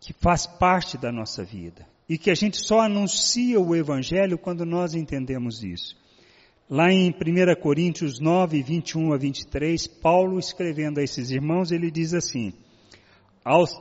que 0.00 0.12
faz 0.12 0.46
parte 0.46 0.98
da 0.98 1.10
nossa 1.10 1.42
vida 1.42 1.93
e 2.08 2.18
que 2.18 2.30
a 2.30 2.34
gente 2.34 2.58
só 2.64 2.80
anuncia 2.80 3.58
o 3.60 3.74
Evangelho 3.74 4.38
quando 4.38 4.64
nós 4.66 4.94
entendemos 4.94 5.62
isso. 5.62 5.96
Lá 6.68 6.90
em 6.90 7.10
1 7.10 7.60
Coríntios 7.60 8.20
9, 8.20 8.62
21 8.62 9.12
a 9.12 9.16
23, 9.16 9.86
Paulo 9.86 10.38
escrevendo 10.38 10.98
a 10.98 11.02
esses 11.02 11.30
irmãos, 11.30 11.70
ele 11.70 11.90
diz 11.90 12.14
assim, 12.14 12.52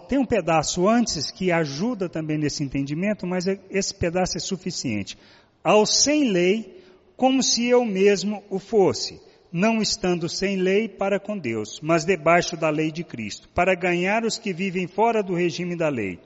tem 0.10 0.20
um 0.20 0.26
pedaço 0.26 0.88
antes 0.88 1.32
que 1.32 1.52
ajuda 1.52 2.10
também 2.10 2.38
nesse 2.38 2.64
entendimento, 2.64 3.26
mas 3.26 3.48
é, 3.48 3.58
esse 3.70 3.94
pedaço 3.94 4.38
é 4.38 4.40
suficiente. 4.40 5.18
Ao 5.64 5.86
sem 5.86 6.30
lei, 6.30 6.84
como 7.16 7.42
se 7.42 7.66
eu 7.66 7.86
mesmo 7.86 8.44
o 8.50 8.60
fosse, 8.60 9.22
não 9.52 9.82
estando 9.82 10.28
sem 10.28 10.58
lei 10.58 10.90
para 10.90 11.20
com 11.20 11.38
Deus, 11.38 11.80
mas 11.82 12.04
debaixo 12.04 12.58
da 12.58 12.70
lei 12.70 12.92
de 12.92 13.04
Cristo, 13.04 13.48
para 13.56 13.76
ganhar 13.76 14.26
os 14.26 14.38
que 14.38 14.52
vivem 14.52 14.88
fora 14.88 15.24
do 15.24 15.34
regime 15.34 15.78
da 15.78 15.88
lei. 15.88 16.20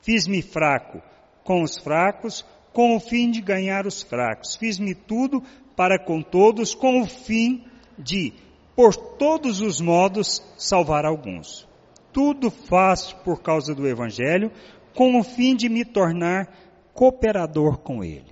Fiz-me 0.00 0.40
fraco 0.40 1.02
com 1.44 1.62
os 1.62 1.78
fracos, 1.78 2.44
com 2.72 2.96
o 2.96 3.00
fim 3.00 3.30
de 3.30 3.40
ganhar 3.40 3.86
os 3.86 4.02
fracos. 4.02 4.56
Fiz-me 4.56 4.94
tudo 4.94 5.42
para 5.76 5.98
com 5.98 6.22
todos, 6.22 6.74
com 6.74 7.00
o 7.00 7.06
fim 7.06 7.64
de, 7.98 8.32
por 8.76 8.94
todos 8.94 9.60
os 9.60 9.80
modos, 9.80 10.42
salvar 10.56 11.04
alguns. 11.04 11.66
Tudo 12.12 12.50
faço 12.50 13.16
por 13.18 13.40
causa 13.42 13.74
do 13.74 13.86
Evangelho, 13.86 14.50
com 14.94 15.18
o 15.18 15.22
fim 15.22 15.54
de 15.54 15.68
me 15.68 15.84
tornar 15.84 16.48
cooperador 16.92 17.78
com 17.78 18.02
ele. 18.04 18.30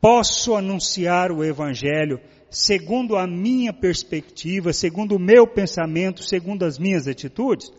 Posso 0.00 0.54
anunciar 0.54 1.32
o 1.32 1.42
Evangelho 1.44 2.20
segundo 2.50 3.16
a 3.16 3.26
minha 3.26 3.72
perspectiva, 3.72 4.72
segundo 4.72 5.16
o 5.16 5.18
meu 5.18 5.46
pensamento, 5.46 6.22
segundo 6.22 6.64
as 6.64 6.78
minhas 6.78 7.08
atitudes? 7.08 7.72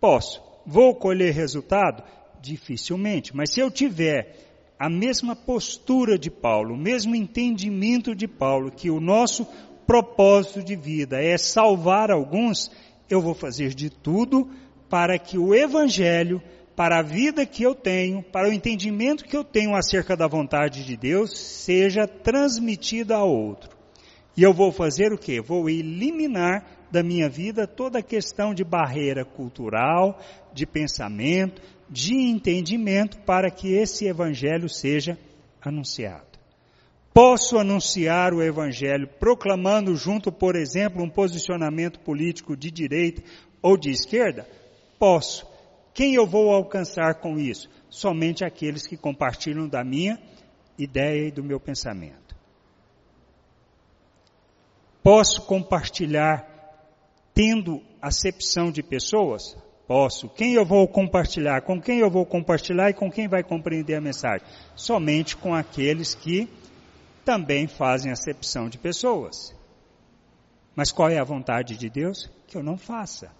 Posso. 0.00 0.42
Vou 0.64 0.94
colher 0.94 1.32
resultado? 1.32 2.04
Dificilmente. 2.42 3.34
Mas 3.34 3.52
se 3.52 3.60
eu 3.60 3.70
tiver 3.70 4.36
a 4.78 4.90
mesma 4.90 5.36
postura 5.36 6.18
de 6.18 6.28
Paulo, 6.28 6.74
o 6.74 6.76
mesmo 6.78 7.14
entendimento 7.14 8.16
de 8.16 8.26
Paulo, 8.26 8.72
que 8.72 8.90
o 8.90 9.00
nosso 9.00 9.46
propósito 9.86 10.60
de 10.62 10.74
vida 10.74 11.22
é 11.22 11.38
salvar 11.38 12.10
alguns, 12.10 12.68
eu 13.08 13.20
vou 13.20 13.32
fazer 13.32 13.74
de 13.74 13.88
tudo 13.88 14.50
para 14.90 15.18
que 15.18 15.38
o 15.38 15.54
Evangelho, 15.54 16.42
para 16.74 16.98
a 16.98 17.02
vida 17.02 17.46
que 17.46 17.62
eu 17.62 17.74
tenho, 17.76 18.22
para 18.22 18.48
o 18.48 18.52
entendimento 18.52 19.24
que 19.24 19.36
eu 19.36 19.44
tenho 19.44 19.76
acerca 19.76 20.16
da 20.16 20.26
vontade 20.26 20.84
de 20.84 20.96
Deus, 20.96 21.38
seja 21.38 22.06
transmitida 22.06 23.16
a 23.16 23.24
outro. 23.24 23.70
E 24.36 24.42
eu 24.42 24.52
vou 24.52 24.72
fazer 24.72 25.12
o 25.12 25.18
quê? 25.18 25.40
Vou 25.40 25.70
eliminar 25.70 26.81
da 26.92 27.02
minha 27.02 27.26
vida 27.26 27.66
toda 27.66 28.00
a 28.00 28.02
questão 28.02 28.52
de 28.52 28.62
barreira 28.62 29.24
cultural, 29.24 30.20
de 30.52 30.66
pensamento, 30.66 31.62
de 31.88 32.14
entendimento 32.14 33.18
para 33.20 33.50
que 33.50 33.72
esse 33.72 34.06
evangelho 34.06 34.68
seja 34.68 35.18
anunciado. 35.60 36.38
Posso 37.14 37.58
anunciar 37.58 38.34
o 38.34 38.42
evangelho 38.42 39.08
proclamando 39.18 39.96
junto, 39.96 40.30
por 40.30 40.54
exemplo, 40.54 41.02
um 41.02 41.08
posicionamento 41.08 41.98
político 42.00 42.54
de 42.54 42.70
direita 42.70 43.22
ou 43.62 43.76
de 43.76 43.90
esquerda? 43.90 44.46
Posso. 44.98 45.46
Quem 45.94 46.14
eu 46.14 46.26
vou 46.26 46.50
alcançar 46.50 47.16
com 47.16 47.38
isso? 47.38 47.70
Somente 47.88 48.44
aqueles 48.44 48.86
que 48.86 48.96
compartilham 48.96 49.66
da 49.66 49.82
minha 49.82 50.18
ideia 50.78 51.28
e 51.28 51.30
do 51.30 51.44
meu 51.44 51.60
pensamento. 51.60 52.34
Posso 55.02 55.42
compartilhar 55.42 56.51
tendo 57.34 57.82
acepção 58.00 58.70
de 58.70 58.82
pessoas? 58.82 59.56
Posso. 59.86 60.28
Quem 60.28 60.54
eu 60.54 60.64
vou 60.64 60.86
compartilhar? 60.88 61.62
Com 61.62 61.80
quem 61.80 61.98
eu 61.98 62.10
vou 62.10 62.24
compartilhar 62.24 62.90
e 62.90 62.94
com 62.94 63.10
quem 63.10 63.28
vai 63.28 63.42
compreender 63.42 63.94
a 63.94 64.00
mensagem? 64.00 64.46
Somente 64.74 65.36
com 65.36 65.54
aqueles 65.54 66.14
que 66.14 66.48
também 67.24 67.66
fazem 67.66 68.10
acepção 68.10 68.68
de 68.68 68.78
pessoas. 68.78 69.54
Mas 70.74 70.90
qual 70.90 71.08
é 71.08 71.18
a 71.18 71.24
vontade 71.24 71.76
de 71.76 71.90
Deus? 71.90 72.30
Que 72.46 72.56
eu 72.56 72.62
não 72.62 72.78
faça. 72.78 73.30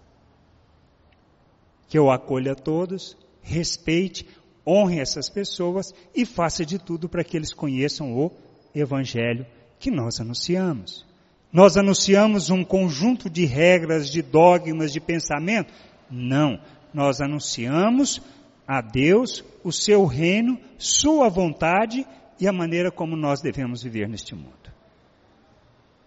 Que 1.88 1.98
eu 1.98 2.10
acolha 2.10 2.54
todos, 2.54 3.16
respeite, 3.40 4.26
honre 4.66 5.00
essas 5.00 5.28
pessoas 5.28 5.92
e 6.14 6.24
faça 6.24 6.64
de 6.64 6.78
tudo 6.78 7.08
para 7.08 7.24
que 7.24 7.36
eles 7.36 7.52
conheçam 7.52 8.16
o 8.16 8.30
Evangelho 8.74 9.46
que 9.78 9.90
nós 9.90 10.20
anunciamos. 10.20 11.06
Nós 11.52 11.76
anunciamos 11.76 12.48
um 12.48 12.64
conjunto 12.64 13.28
de 13.28 13.44
regras, 13.44 14.10
de 14.10 14.22
dogmas, 14.22 14.92
de 14.92 15.00
pensamento? 15.00 15.72
Não. 16.10 16.58
Nós 16.94 17.20
anunciamos 17.20 18.22
a 18.66 18.80
Deus, 18.80 19.44
o 19.62 19.70
seu 19.70 20.06
reino, 20.06 20.58
sua 20.78 21.28
vontade 21.28 22.06
e 22.40 22.48
a 22.48 22.52
maneira 22.52 22.90
como 22.90 23.16
nós 23.16 23.42
devemos 23.42 23.82
viver 23.82 24.08
neste 24.08 24.34
mundo. 24.34 24.62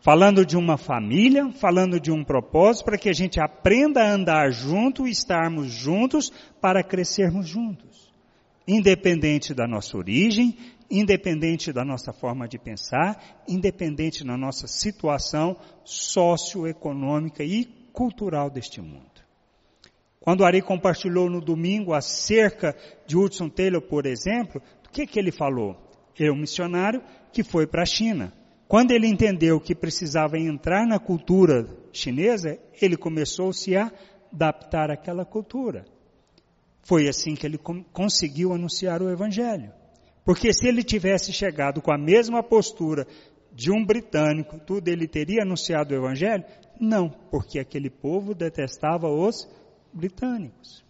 Falando 0.01 0.45
de 0.45 0.57
uma 0.57 0.77
família, 0.77 1.51
falando 1.51 1.99
de 1.99 2.11
um 2.11 2.23
propósito 2.23 2.85
para 2.85 2.97
que 2.97 3.09
a 3.09 3.13
gente 3.13 3.39
aprenda 3.39 4.03
a 4.03 4.11
andar 4.11 4.51
junto 4.51 5.07
e 5.07 5.11
estarmos 5.11 5.71
juntos 5.71 6.31
para 6.61 6.83
crescermos 6.83 7.47
juntos. 7.47 8.13
Independente 8.67 9.53
da 9.53 9.67
nossa 9.67 9.97
origem, 9.97 10.57
independente 10.89 11.71
da 11.73 11.83
nossa 11.83 12.13
forma 12.13 12.47
de 12.47 12.57
pensar, 12.57 13.43
independente 13.47 14.23
da 14.23 14.37
nossa 14.37 14.67
situação 14.67 15.57
socioeconômica 15.83 17.43
e 17.43 17.65
cultural 17.91 18.49
deste 18.49 18.81
mundo. 18.81 19.15
Quando 20.19 20.43
Ari 20.43 20.61
compartilhou 20.61 21.29
no 21.29 21.39
domingo 21.39 21.93
acerca 21.93 22.75
de 23.05 23.15
Hudson 23.15 23.47
Taylor, 23.47 23.81
por 23.81 24.05
exemplo, 24.05 24.61
o 24.85 24.89
que, 24.89 25.05
que 25.05 25.19
ele 25.19 25.31
falou? 25.31 25.77
Ele 26.17 26.29
é 26.29 26.31
um 26.31 26.37
missionário 26.37 27.03
que 27.31 27.43
foi 27.43 27.67
para 27.67 27.83
a 27.83 27.85
China. 27.85 28.33
Quando 28.67 28.91
ele 28.91 29.07
entendeu 29.07 29.59
que 29.59 29.75
precisava 29.75 30.39
entrar 30.39 30.87
na 30.87 30.97
cultura 30.97 31.67
chinesa, 31.91 32.57
ele 32.81 32.97
começou 32.97 33.53
-se 33.53 33.75
a 33.75 33.91
adaptar 34.33 34.89
àquela 34.89 35.23
cultura. 35.23 35.85
Foi 36.81 37.07
assim 37.07 37.35
que 37.35 37.45
ele 37.45 37.59
conseguiu 37.93 38.53
anunciar 38.53 39.01
o 39.01 39.09
Evangelho. 39.09 39.71
Porque 40.25 40.51
se 40.51 40.67
ele 40.67 40.83
tivesse 40.83 41.31
chegado 41.31 41.81
com 41.81 41.93
a 41.93 41.97
mesma 41.97 42.41
postura 42.41 43.07
de 43.53 43.71
um 43.71 43.85
britânico, 43.85 44.59
tudo 44.59 44.87
ele 44.87 45.07
teria 45.07 45.43
anunciado 45.43 45.93
o 45.93 45.97
Evangelho? 45.97 46.43
Não, 46.79 47.09
porque 47.09 47.59
aquele 47.59 47.91
povo 47.91 48.33
detestava 48.33 49.07
os 49.07 49.47
britânicos. 49.93 50.83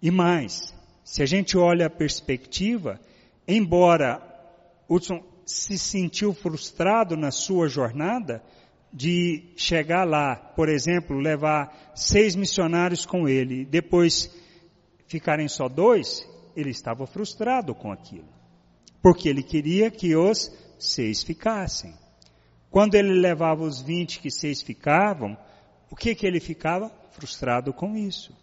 E 0.00 0.10
mais, 0.10 0.74
se 1.02 1.22
a 1.22 1.26
gente 1.26 1.56
olha 1.56 1.86
a 1.86 1.90
perspectiva, 1.90 3.00
embora 3.48 4.20
Hudson 4.88 5.22
se 5.46 5.78
sentiu 5.78 6.34
frustrado 6.34 7.16
na 7.16 7.30
sua 7.30 7.66
jornada 7.66 8.42
de 8.92 9.44
chegar 9.56 10.04
lá, 10.04 10.36
por 10.36 10.68
exemplo, 10.68 11.18
levar 11.18 11.92
seis 11.94 12.36
missionários 12.36 13.06
com 13.06 13.26
ele, 13.26 13.64
depois 13.64 14.30
ficarem 15.06 15.48
só 15.48 15.68
dois, 15.68 16.28
ele 16.56 16.70
estava 16.70 17.06
frustrado 17.06 17.74
com 17.74 17.90
aquilo. 17.92 18.28
Porque 19.02 19.28
ele 19.28 19.42
queria 19.42 19.90
que 19.90 20.14
os 20.14 20.50
seis 20.78 21.22
ficassem. 21.22 21.94
Quando 22.70 22.94
ele 22.94 23.12
levava 23.12 23.64
os 23.64 23.80
vinte 23.80 24.20
que 24.20 24.30
seis 24.30 24.62
ficavam, 24.62 25.36
o 25.90 25.96
que 25.96 26.14
que 26.14 26.26
ele 26.26 26.40
ficava? 26.40 26.90
Frustrado 27.10 27.72
com 27.72 27.96
isso. 27.96 28.34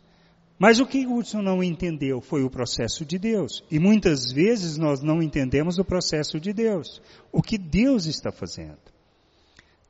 Mas 0.60 0.80
o 0.80 0.86
que 0.86 1.08
Hudson 1.08 1.42
não 1.42 1.64
entendeu 1.64 2.20
foi 2.20 2.44
o 2.44 2.50
processo 2.50 3.06
de 3.06 3.18
Deus. 3.18 3.64
E 3.72 3.80
muitas 3.80 4.32
vezes 4.32 4.78
nós 4.78 5.02
não 5.02 5.24
entendemos 5.24 5.80
o 5.80 5.86
processo 5.86 6.40
de 6.40 6.52
Deus. 6.52 7.02
O 7.32 7.42
que 7.42 7.58
Deus 7.58 8.06
está 8.06 8.30
fazendo. 8.30 8.78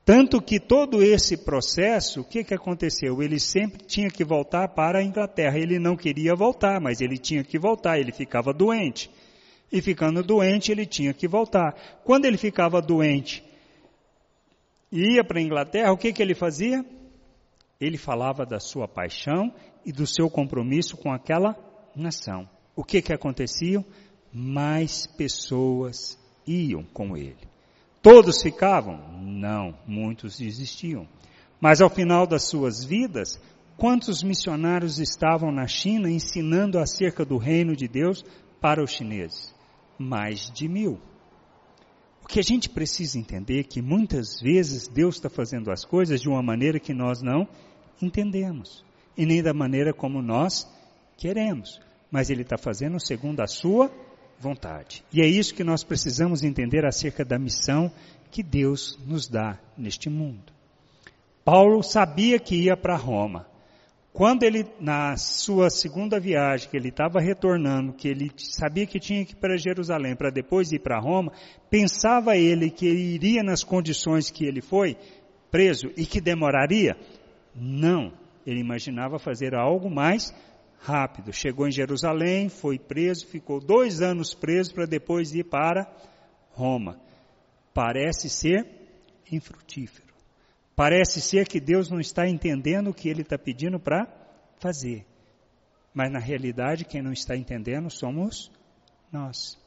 Tanto 0.09 0.41
que 0.41 0.59
todo 0.59 1.03
esse 1.03 1.37
processo, 1.37 2.21
o 2.21 2.23
que, 2.23 2.43
que 2.43 2.55
aconteceu? 2.55 3.21
Ele 3.21 3.39
sempre 3.39 3.85
tinha 3.85 4.09
que 4.09 4.25
voltar 4.25 4.69
para 4.69 4.97
a 4.97 5.03
Inglaterra. 5.03 5.59
Ele 5.59 5.77
não 5.77 5.95
queria 5.95 6.33
voltar, 6.33 6.81
mas 6.81 6.99
ele 6.99 7.15
tinha 7.15 7.43
que 7.43 7.59
voltar. 7.59 7.99
Ele 7.99 8.11
ficava 8.11 8.51
doente. 8.51 9.07
E 9.71 9.79
ficando 9.83 10.23
doente, 10.23 10.71
ele 10.71 10.87
tinha 10.87 11.13
que 11.13 11.27
voltar. 11.27 11.75
Quando 12.03 12.25
ele 12.25 12.39
ficava 12.39 12.81
doente 12.81 13.43
e 14.91 15.13
ia 15.13 15.23
para 15.23 15.37
a 15.37 15.43
Inglaterra, 15.43 15.91
o 15.91 15.97
que, 15.97 16.11
que 16.11 16.23
ele 16.23 16.33
fazia? 16.33 16.83
Ele 17.79 17.95
falava 17.95 18.47
da 18.47 18.59
sua 18.59 18.87
paixão 18.87 19.53
e 19.85 19.91
do 19.91 20.07
seu 20.07 20.27
compromisso 20.27 20.97
com 20.97 21.13
aquela 21.13 21.55
nação. 21.95 22.49
O 22.75 22.83
que 22.83 22.99
que 22.99 23.13
acontecia? 23.13 23.85
Mais 24.33 25.05
pessoas 25.05 26.17
iam 26.47 26.83
com 26.83 27.15
ele. 27.15 27.48
Todos 28.01 28.41
ficavam? 28.41 28.97
Não, 29.21 29.75
muitos 29.85 30.37
desistiam. 30.37 31.07
Mas 31.59 31.81
ao 31.81 31.89
final 31.89 32.25
das 32.25 32.43
suas 32.43 32.83
vidas, 32.83 33.39
quantos 33.75 34.23
missionários 34.23 34.99
estavam 34.99 35.51
na 35.51 35.67
China 35.67 36.09
ensinando 36.09 36.79
acerca 36.79 37.25
do 37.25 37.37
reino 37.37 37.75
de 37.75 37.87
Deus 37.87 38.23
para 38.61 38.81
os 38.81 38.91
chineses? 38.91 39.53
Mais 39.97 40.49
de 40.49 40.67
mil. 40.69 40.99
O 42.23 42.27
que 42.27 42.39
a 42.39 42.43
gente 42.43 42.69
precisa 42.69 43.17
entender 43.19 43.59
é 43.59 43.63
que 43.63 43.81
muitas 43.81 44.39
vezes 44.39 44.87
Deus 44.87 45.15
está 45.15 45.29
fazendo 45.29 45.69
as 45.71 45.83
coisas 45.83 46.21
de 46.21 46.29
uma 46.29 46.41
maneira 46.41 46.79
que 46.79 46.93
nós 46.93 47.21
não 47.21 47.47
entendemos 48.01 48.85
e 49.17 49.25
nem 49.25 49.43
da 49.43 49.53
maneira 49.53 49.93
como 49.93 50.21
nós 50.21 50.65
queremos, 51.17 51.81
mas 52.09 52.29
Ele 52.29 52.43
está 52.43 52.57
fazendo 52.57 52.99
segundo 52.99 53.41
a 53.41 53.47
Sua 53.47 53.91
vontade. 54.39 55.03
E 55.11 55.21
é 55.21 55.27
isso 55.27 55.53
que 55.53 55.63
nós 55.63 55.83
precisamos 55.83 56.43
entender 56.43 56.85
acerca 56.85 57.25
da 57.25 57.37
missão 57.37 57.91
que 58.31 58.41
Deus 58.41 58.97
nos 59.05 59.27
dá 59.27 59.59
neste 59.77 60.09
mundo. 60.09 60.53
Paulo 61.43 61.81
sabia 61.81 62.39
que 62.39 62.55
ia 62.55 62.77
para 62.77 62.95
Roma. 62.95 63.47
Quando 64.11 64.43
ele, 64.43 64.65
na 64.79 65.15
sua 65.17 65.69
segunda 65.69 66.19
viagem, 66.19 66.69
que 66.69 66.75
ele 66.75 66.89
estava 66.89 67.19
retornando, 67.19 67.93
que 67.93 68.07
ele 68.07 68.31
sabia 68.37 68.85
que 68.85 68.99
tinha 68.99 69.23
que 69.23 69.33
ir 69.33 69.35
para 69.35 69.57
Jerusalém 69.57 70.15
para 70.15 70.29
depois 70.29 70.71
ir 70.71 70.79
para 70.79 70.99
Roma, 70.99 71.31
pensava 71.69 72.35
ele 72.35 72.69
que 72.69 72.85
ele 72.85 73.13
iria 73.13 73.43
nas 73.43 73.63
condições 73.63 74.29
que 74.29 74.45
ele 74.45 74.61
foi, 74.61 74.97
preso, 75.51 75.91
e 75.95 76.05
que 76.05 76.19
demoraria? 76.19 76.97
Não. 77.55 78.11
Ele 78.45 78.59
imaginava 78.59 79.19
fazer 79.19 79.53
algo 79.53 79.89
mais 79.89 80.33
rápido. 80.79 81.33
Chegou 81.33 81.67
em 81.67 81.71
Jerusalém, 81.71 82.49
foi 82.49 82.79
preso, 82.79 83.27
ficou 83.27 83.59
dois 83.59 84.01
anos 84.01 84.33
preso 84.33 84.73
para 84.73 84.85
depois 84.85 85.33
ir 85.33 85.43
para 85.43 85.91
Roma. 86.51 86.99
Parece 87.73 88.29
ser 88.29 88.65
infrutífero. 89.31 90.13
Parece 90.75 91.21
ser 91.21 91.47
que 91.47 91.59
Deus 91.59 91.89
não 91.89 91.99
está 91.99 92.27
entendendo 92.27 92.89
o 92.89 92.93
que 92.93 93.09
ele 93.09 93.21
está 93.21 93.37
pedindo 93.37 93.79
para 93.79 94.07
fazer. 94.59 95.05
Mas 95.93 96.09
na 96.11 96.19
realidade, 96.19 96.85
quem 96.85 97.01
não 97.01 97.11
está 97.11 97.35
entendendo 97.35 97.89
somos 97.89 98.49
nós. 99.11 99.58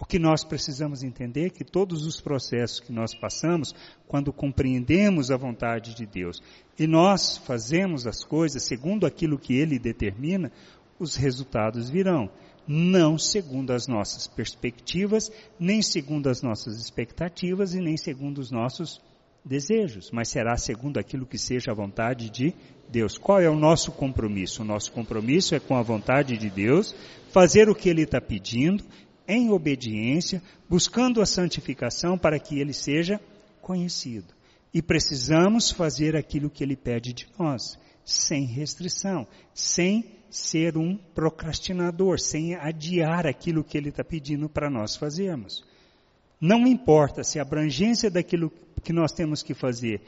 O 0.00 0.06
que 0.06 0.18
nós 0.18 0.42
precisamos 0.42 1.02
entender 1.02 1.46
é 1.46 1.50
que 1.50 1.62
todos 1.62 2.06
os 2.06 2.22
processos 2.22 2.80
que 2.80 2.90
nós 2.90 3.14
passamos, 3.14 3.74
quando 4.08 4.32
compreendemos 4.32 5.30
a 5.30 5.36
vontade 5.36 5.94
de 5.94 6.06
Deus 6.06 6.42
e 6.78 6.86
nós 6.86 7.36
fazemos 7.36 8.06
as 8.06 8.24
coisas 8.24 8.62
segundo 8.62 9.04
aquilo 9.04 9.38
que 9.38 9.54
Ele 9.54 9.78
determina, 9.78 10.50
os 10.98 11.16
resultados 11.16 11.90
virão. 11.90 12.30
Não 12.66 13.18
segundo 13.18 13.72
as 13.72 13.86
nossas 13.86 14.26
perspectivas, 14.26 15.30
nem 15.58 15.82
segundo 15.82 16.30
as 16.30 16.40
nossas 16.40 16.80
expectativas 16.80 17.74
e 17.74 17.80
nem 17.80 17.96
segundo 17.96 18.38
os 18.38 18.50
nossos 18.50 19.02
desejos, 19.44 20.10
mas 20.10 20.28
será 20.28 20.56
segundo 20.56 20.98
aquilo 20.98 21.26
que 21.26 21.38
seja 21.38 21.72
a 21.72 21.74
vontade 21.74 22.30
de 22.30 22.54
Deus. 22.88 23.18
Qual 23.18 23.40
é 23.40 23.50
o 23.50 23.56
nosso 23.56 23.92
compromisso? 23.92 24.62
O 24.62 24.64
nosso 24.64 24.92
compromisso 24.92 25.54
é 25.54 25.60
com 25.60 25.76
a 25.76 25.82
vontade 25.82 26.38
de 26.38 26.48
Deus, 26.48 26.94
fazer 27.30 27.68
o 27.68 27.74
que 27.74 27.88
Ele 27.88 28.02
está 28.02 28.20
pedindo 28.20 28.84
em 29.30 29.50
obediência, 29.50 30.42
buscando 30.68 31.20
a 31.20 31.26
santificação 31.26 32.18
para 32.18 32.38
que 32.38 32.58
ele 32.58 32.72
seja 32.72 33.20
conhecido. 33.62 34.34
E 34.72 34.82
precisamos 34.82 35.70
fazer 35.70 36.16
aquilo 36.16 36.50
que 36.50 36.64
ele 36.64 36.76
pede 36.76 37.12
de 37.12 37.28
nós, 37.38 37.78
sem 38.04 38.44
restrição, 38.44 39.26
sem 39.54 40.04
ser 40.30 40.76
um 40.76 40.96
procrastinador, 40.96 42.18
sem 42.18 42.54
adiar 42.54 43.26
aquilo 43.26 43.64
que 43.64 43.76
ele 43.76 43.88
está 43.88 44.04
pedindo 44.04 44.48
para 44.48 44.70
nós 44.70 44.96
fazermos. 44.96 45.64
Não 46.40 46.66
importa 46.66 47.22
se 47.22 47.38
a 47.38 47.42
abrangência 47.42 48.10
daquilo 48.10 48.50
que 48.82 48.92
nós 48.92 49.12
temos 49.12 49.42
que 49.42 49.54
fazer 49.54 50.00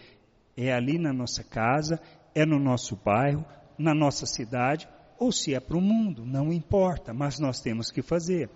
é 0.56 0.72
ali 0.72 0.98
na 0.98 1.12
nossa 1.12 1.44
casa, 1.44 2.00
é 2.34 2.46
no 2.46 2.58
nosso 2.58 2.96
bairro, 2.96 3.44
na 3.76 3.94
nossa 3.94 4.26
cidade, 4.26 4.88
ou 5.18 5.30
se 5.30 5.54
é 5.54 5.60
para 5.60 5.76
o 5.76 5.80
mundo, 5.80 6.24
não 6.24 6.52
importa, 6.52 7.12
mas 7.12 7.38
nós 7.38 7.60
temos 7.60 7.90
que 7.90 8.02
fazer. 8.02 8.48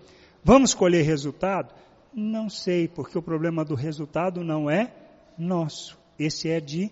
Vamos 0.49 0.75
colher 0.75 1.05
resultado? 1.05 1.75
Não 2.15 2.49
sei, 2.49 2.87
porque 2.87 3.19
o 3.19 3.23
problema 3.23 3.65
do 3.65 3.75
resultado 3.75 4.45
não 4.45 4.71
é 4.71 4.95
nosso, 5.37 5.99
esse 6.17 6.49
é 6.49 6.61
de 6.61 6.89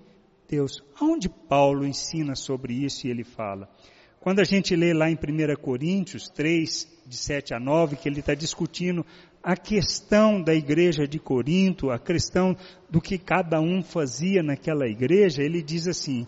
Deus. 0.49 0.83
Onde 1.01 1.29
Paulo 1.29 1.87
ensina 1.87 2.35
sobre 2.35 2.75
isso 2.75 3.07
e 3.07 3.11
ele 3.11 3.23
fala? 3.23 3.71
Quando 4.19 4.41
a 4.41 4.45
gente 4.45 4.75
lê 4.75 4.93
lá 4.93 5.09
em 5.09 5.15
1 5.15 5.55
Coríntios 5.63 6.29
3, 6.29 7.05
de 7.07 7.17
7 7.17 7.55
a 7.55 7.61
9, 7.61 7.95
que 7.95 8.09
ele 8.09 8.19
está 8.19 8.35
discutindo 8.35 9.07
a 9.41 9.57
questão 9.57 10.43
da 10.43 10.53
igreja 10.53 11.07
de 11.07 11.21
Corinto, 11.21 11.91
a 11.91 11.99
questão 12.01 12.57
do 12.91 13.01
que 13.01 13.17
cada 13.17 13.61
um 13.61 13.85
fazia 13.85 14.43
naquela 14.43 14.89
igreja, 14.89 15.45
ele 15.45 15.63
diz 15.63 15.87
assim: 15.87 16.27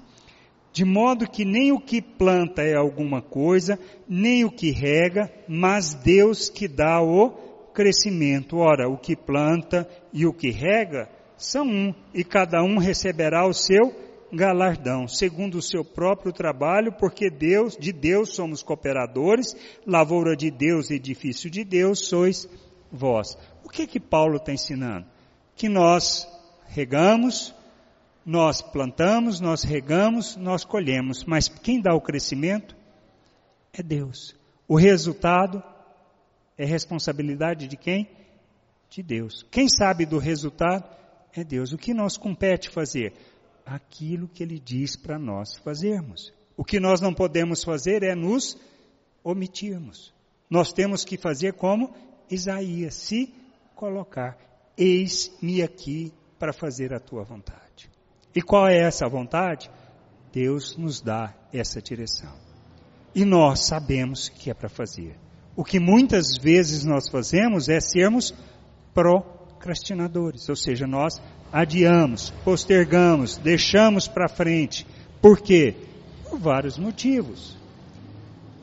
de 0.77 0.85
modo 0.85 1.27
que 1.27 1.43
nem 1.43 1.73
o 1.73 1.81
que 1.81 2.03
planta 2.03 2.61
é 2.61 2.75
alguma 2.75 3.23
coisa, 3.23 3.79
nem 4.07 4.45
o 4.45 4.51
que 4.51 4.71
rega, 4.71 5.33
mas 5.49 5.95
Deus 5.95 6.51
que 6.51 6.69
dá 6.69 7.01
o 7.01 7.31
crescimento. 7.73 8.59
Ora, 8.59 8.87
o 8.87 8.99
que 8.99 9.17
planta 9.17 9.89
e 10.13 10.27
o 10.27 10.35
que 10.35 10.51
rega 10.51 11.09
são 11.35 11.67
um, 11.67 11.95
e 12.13 12.23
cada 12.23 12.63
um 12.63 12.77
receberá 12.77 13.49
o 13.49 13.55
seu 13.55 13.91
galardão, 14.31 15.09
segundo 15.09 15.57
o 15.57 15.63
seu 15.63 15.83
próprio 15.83 16.31
trabalho, 16.31 16.93
porque 16.93 17.31
Deus, 17.31 17.75
de 17.75 17.91
Deus 17.91 18.35
somos 18.35 18.63
cooperadores, 18.63 19.57
lavoura 19.87 20.37
de 20.37 20.51
Deus, 20.51 20.91
edifício 20.91 21.49
de 21.49 21.65
Deus, 21.65 22.07
sois 22.07 22.47
vós. 22.93 23.35
O 23.65 23.71
que 23.71 23.87
que 23.87 23.99
Paulo 23.99 24.37
está 24.37 24.53
ensinando? 24.53 25.07
Que 25.55 25.71
nós 25.71 26.29
regamos, 26.67 27.55
nós 28.27 28.61
plantamos, 28.61 29.41
nós 29.41 29.63
regamos, 29.63 30.37
nós 30.37 30.65
colhemos, 30.65 31.25
mas 31.25 31.49
quem 31.49 31.81
dá 31.81 31.95
o 31.95 32.01
crescimento 32.01 32.77
é 33.73 33.83
Deus. 33.83 34.35
O 34.67 34.77
resultado 34.77 35.63
é 36.59 36.65
responsabilidade 36.65 37.69
de 37.69 37.77
quem? 37.77 38.11
De 38.91 39.03
Deus. 39.03 39.47
Quem 39.51 39.69
sabe 39.69 40.05
do 40.05 40.19
resultado 40.19 40.85
é 41.33 41.45
Deus. 41.45 41.73
O 41.73 41.79
que 41.79 41.95
nós 41.95 42.17
compete 42.17 42.69
fazer? 42.69 43.13
aquilo 43.67 44.29
que 44.29 44.45
ele 44.45 44.61
diz 44.61 44.95
para 44.95 45.19
nós 45.19 45.57
fazermos. 45.57 46.33
O 46.57 46.65
que 46.65 46.79
nós 46.79 47.01
não 47.01 47.13
podemos 47.13 47.65
fazer 47.65 48.05
é 48.05 48.15
nos 48.15 48.57
omitirmos. 49.25 50.15
Nós 50.49 50.73
temos 50.73 51.05
que 51.05 51.19
fazer 51.19 51.55
como 51.55 51.93
Isaías, 52.31 52.95
se 52.95 53.35
colocar: 53.75 54.39
Eis-me 54.79 55.63
aqui 55.63 56.13
para 56.39 56.53
fazer 56.53 56.95
a 56.95 57.01
tua 57.01 57.25
vontade. 57.25 57.66
E 58.37 58.43
qual 58.43 58.69
é 58.69 58.77
essa 58.77 59.09
vontade? 59.09 59.71
Deus 60.31 60.77
nos 60.77 61.01
dá 61.01 61.33
essa 61.51 61.81
direção. 61.81 62.35
E 63.15 63.25
nós 63.25 63.65
sabemos 63.65 64.29
que 64.29 64.51
é 64.51 64.55
para 64.55 64.69
fazer. 64.69 65.17
O 65.57 65.65
que 65.65 65.81
muitas 65.81 66.37
vezes 66.37 66.85
nós 66.85 67.09
fazemos 67.09 67.71
é 67.71 67.81
sermos 67.81 68.35
procrastinadores, 68.93 70.47
ou 70.51 70.55
seja, 70.55 70.87
nós 70.87 71.19
adiamos, 71.51 72.29
postergamos, 72.45 73.39
deixamos 73.39 74.07
para 74.07 74.29
frente. 74.29 74.87
Por 75.23 75.41
quê? 75.41 75.75
Por 76.29 76.39
vários 76.39 76.79
motivos. 76.79 77.57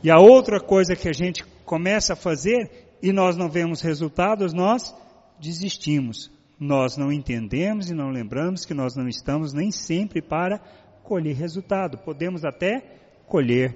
E 0.03 0.11
a 0.11 0.19
outra 0.19 0.59
coisa 0.59 0.95
que 0.95 1.09
a 1.09 1.13
gente 1.13 1.43
começa 1.65 2.13
a 2.13 2.15
fazer 2.15 2.69
e 3.01 3.11
nós 3.11 3.35
não 3.35 3.49
vemos 3.49 3.81
resultados, 3.81 4.53
nós 4.53 4.93
desistimos. 5.39 6.29
Nós 6.63 6.95
não 6.95 7.11
entendemos 7.11 7.89
e 7.89 7.93
não 7.93 8.09
lembramos 8.09 8.63
que 8.63 8.73
nós 8.73 8.95
não 8.95 9.09
estamos 9.09 9.53
nem 9.53 9.69
sempre 9.69 10.21
para 10.21 10.59
colher 11.03 11.35
resultado. 11.35 11.97
Podemos 11.97 12.45
até 12.45 12.81
colher 13.27 13.75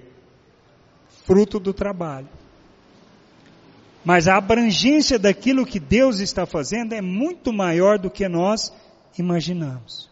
fruto 1.26 1.60
do 1.60 1.74
trabalho. 1.74 2.30
Mas 4.06 4.30
a 4.30 4.38
abrangência 4.38 5.20
daquilo 5.20 5.66
que 5.66 5.82
Deus 5.82 6.22
está 6.22 6.46
fazendo 6.46 6.94
é 6.94 7.02
muito 7.02 7.52
maior 7.52 8.00
do 8.00 8.10
que 8.10 8.26
nós 8.30 8.72
imaginamos. 9.20 10.10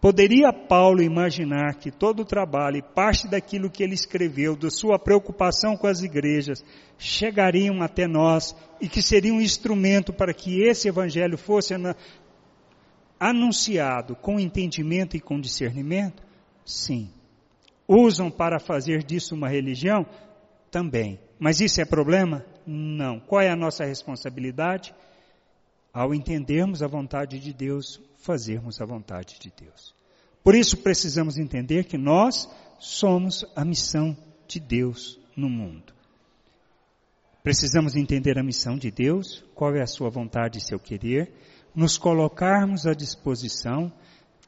Poderia 0.00 0.50
Paulo 0.50 1.02
imaginar 1.02 1.74
que 1.74 1.90
todo 1.90 2.20
o 2.20 2.24
trabalho 2.24 2.78
e 2.78 2.82
parte 2.82 3.28
daquilo 3.28 3.68
que 3.68 3.82
ele 3.82 3.92
escreveu, 3.92 4.56
da 4.56 4.70
sua 4.70 4.98
preocupação 4.98 5.76
com 5.76 5.86
as 5.86 6.02
igrejas, 6.02 6.64
chegariam 6.98 7.82
até 7.82 8.08
nós 8.08 8.56
e 8.80 8.88
que 8.88 9.02
seria 9.02 9.34
um 9.34 9.42
instrumento 9.42 10.10
para 10.10 10.32
que 10.32 10.62
esse 10.62 10.88
evangelho 10.88 11.36
fosse 11.36 11.74
anunciado 13.18 14.16
com 14.16 14.40
entendimento 14.40 15.18
e 15.18 15.20
com 15.20 15.38
discernimento? 15.38 16.22
Sim. 16.64 17.10
Usam 17.86 18.30
para 18.30 18.58
fazer 18.58 19.02
disso 19.02 19.34
uma 19.34 19.50
religião? 19.50 20.06
Também. 20.70 21.20
Mas 21.38 21.60
isso 21.60 21.78
é 21.78 21.84
problema? 21.84 22.46
Não. 22.66 23.20
Qual 23.20 23.42
é 23.42 23.50
a 23.50 23.56
nossa 23.56 23.84
responsabilidade? 23.84 24.94
Ao 25.92 26.14
entendermos 26.14 26.82
a 26.82 26.86
vontade 26.86 27.38
de 27.38 27.52
Deus, 27.52 28.00
fazermos 28.18 28.80
a 28.80 28.84
vontade 28.84 29.38
de 29.40 29.50
Deus. 29.50 29.94
Por 30.42 30.54
isso 30.54 30.78
precisamos 30.78 31.36
entender 31.36 31.84
que 31.84 31.98
nós 31.98 32.48
somos 32.78 33.44
a 33.54 33.64
missão 33.64 34.16
de 34.46 34.60
Deus 34.60 35.18
no 35.36 35.48
mundo. 35.48 35.92
Precisamos 37.42 37.96
entender 37.96 38.38
a 38.38 38.42
missão 38.42 38.76
de 38.76 38.90
Deus, 38.90 39.42
qual 39.54 39.74
é 39.74 39.82
a 39.82 39.86
sua 39.86 40.10
vontade 40.10 40.58
e 40.58 40.62
seu 40.62 40.78
querer, 40.78 41.32
nos 41.74 41.96
colocarmos 41.96 42.86
à 42.86 42.92
disposição, 42.92 43.90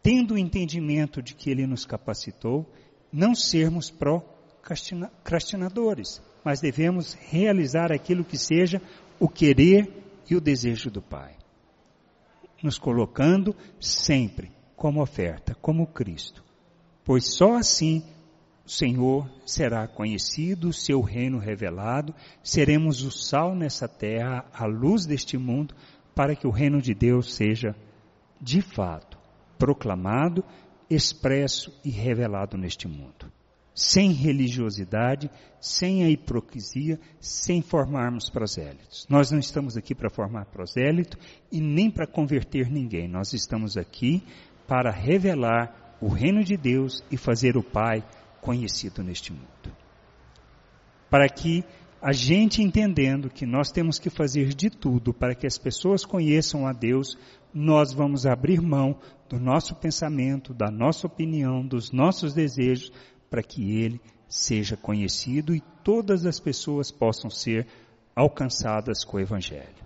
tendo 0.03 0.35
o 0.35 0.39
entendimento 0.39 1.23
de 1.23 1.35
que 1.35 1.51
Ele 1.51 1.67
nos 1.67 1.87
capacitou, 1.87 2.71
não 3.13 3.35
sermos 3.35 3.91
procrastinadores, 3.91 6.21
mas 6.45 6.61
devemos 6.61 7.15
realizar 7.15 7.93
aquilo 7.93 8.25
que 8.25 8.37
seja 8.37 8.83
o 9.19 9.29
querer 9.29 10.02
e 10.29 10.37
o 10.37 10.41
desejo 10.41 10.91
do 10.91 11.03
Pai. 11.03 11.37
Nos 12.63 12.79
colocando 12.79 13.55
sempre 13.81 14.53
como 14.77 15.03
oferta, 15.03 15.55
como 15.55 15.87
Cristo. 15.87 16.45
Pois 17.05 17.35
só 17.35 17.57
assim 17.57 18.05
o 18.65 18.71
Senhor 18.71 19.29
será 19.45 19.89
conhecido, 19.89 20.69
o 20.69 20.73
seu 20.73 21.01
reino 21.01 21.39
revelado, 21.39 22.15
seremos 22.43 23.03
o 23.03 23.11
sal 23.11 23.55
nessa 23.57 23.89
terra, 23.89 24.45
a 24.53 24.65
luz 24.65 25.05
deste 25.05 25.37
mundo, 25.37 25.75
para 26.15 26.37
que 26.37 26.47
o 26.47 26.51
reino 26.51 26.81
de 26.81 26.95
Deus 26.95 27.35
seja, 27.35 27.75
de 28.41 28.63
fato, 28.63 29.19
proclamado, 29.59 30.45
expresso 30.89 31.77
e 31.85 31.91
revelado 31.91 32.57
neste 32.57 32.87
mundo 32.87 33.33
sem 33.75 34.13
religiosidade, 34.13 35.31
sem 35.61 36.05
a 36.05 36.09
hipocrisia, 36.09 36.99
sem 37.21 37.63
formarmos 37.63 38.29
prosélitos. 38.29 39.07
Nós 39.09 39.31
não 39.31 39.39
estamos 39.39 39.77
aqui 39.77 39.95
para 39.95 40.11
formar 40.11 40.47
prosélito 40.47 41.17
e 41.51 41.61
nem 41.61 41.91
para 41.91 42.07
converter 42.07 42.71
ninguém. 42.71 43.09
Nós 43.09 43.33
estamos 43.33 43.77
aqui 43.77 44.23
para 44.67 44.91
revelar 44.91 45.97
o 46.01 46.09
reino 46.09 46.43
de 46.43 46.57
Deus 46.57 47.03
e 47.11 47.17
fazer 47.17 47.57
o 47.57 47.63
Pai 47.63 48.05
conhecido 48.41 49.03
neste 49.03 49.33
mundo. 49.33 49.73
Para 51.09 51.29
que 51.29 51.65
a 52.03 52.13
gente 52.13 52.61
entendendo 52.61 53.31
que 53.31 53.47
nós 53.47 53.71
temos 53.71 54.01
que 54.01 54.11
fazer 54.11 54.49
de 54.55 54.69
tudo 54.69 55.15
para 55.15 55.37
que 55.37 55.47
as 55.47 55.57
pessoas 55.57 56.05
conheçam 56.05 56.67
a 56.67 56.73
Deus, 56.73 57.17
nós 57.55 57.93
vamos 57.93 58.27
abrir 58.27 58.61
mão 58.61 58.99
do 59.29 59.39
nosso 59.39 59.77
pensamento, 59.77 60.53
da 60.53 60.69
nossa 60.69 61.07
opinião, 61.07 61.65
dos 61.65 61.93
nossos 61.93 62.35
desejos, 62.35 62.93
para 63.33 63.43
que 63.43 63.79
ele 63.79 63.99
seja 64.29 64.77
conhecido 64.77 65.55
e 65.55 65.61
todas 65.83 66.27
as 66.27 66.39
pessoas 66.39 66.91
possam 66.91 67.31
ser 67.31 67.67
alcançadas 68.15 69.05
com 69.05 69.17
o 69.17 69.21
Evangelho. 69.21 69.83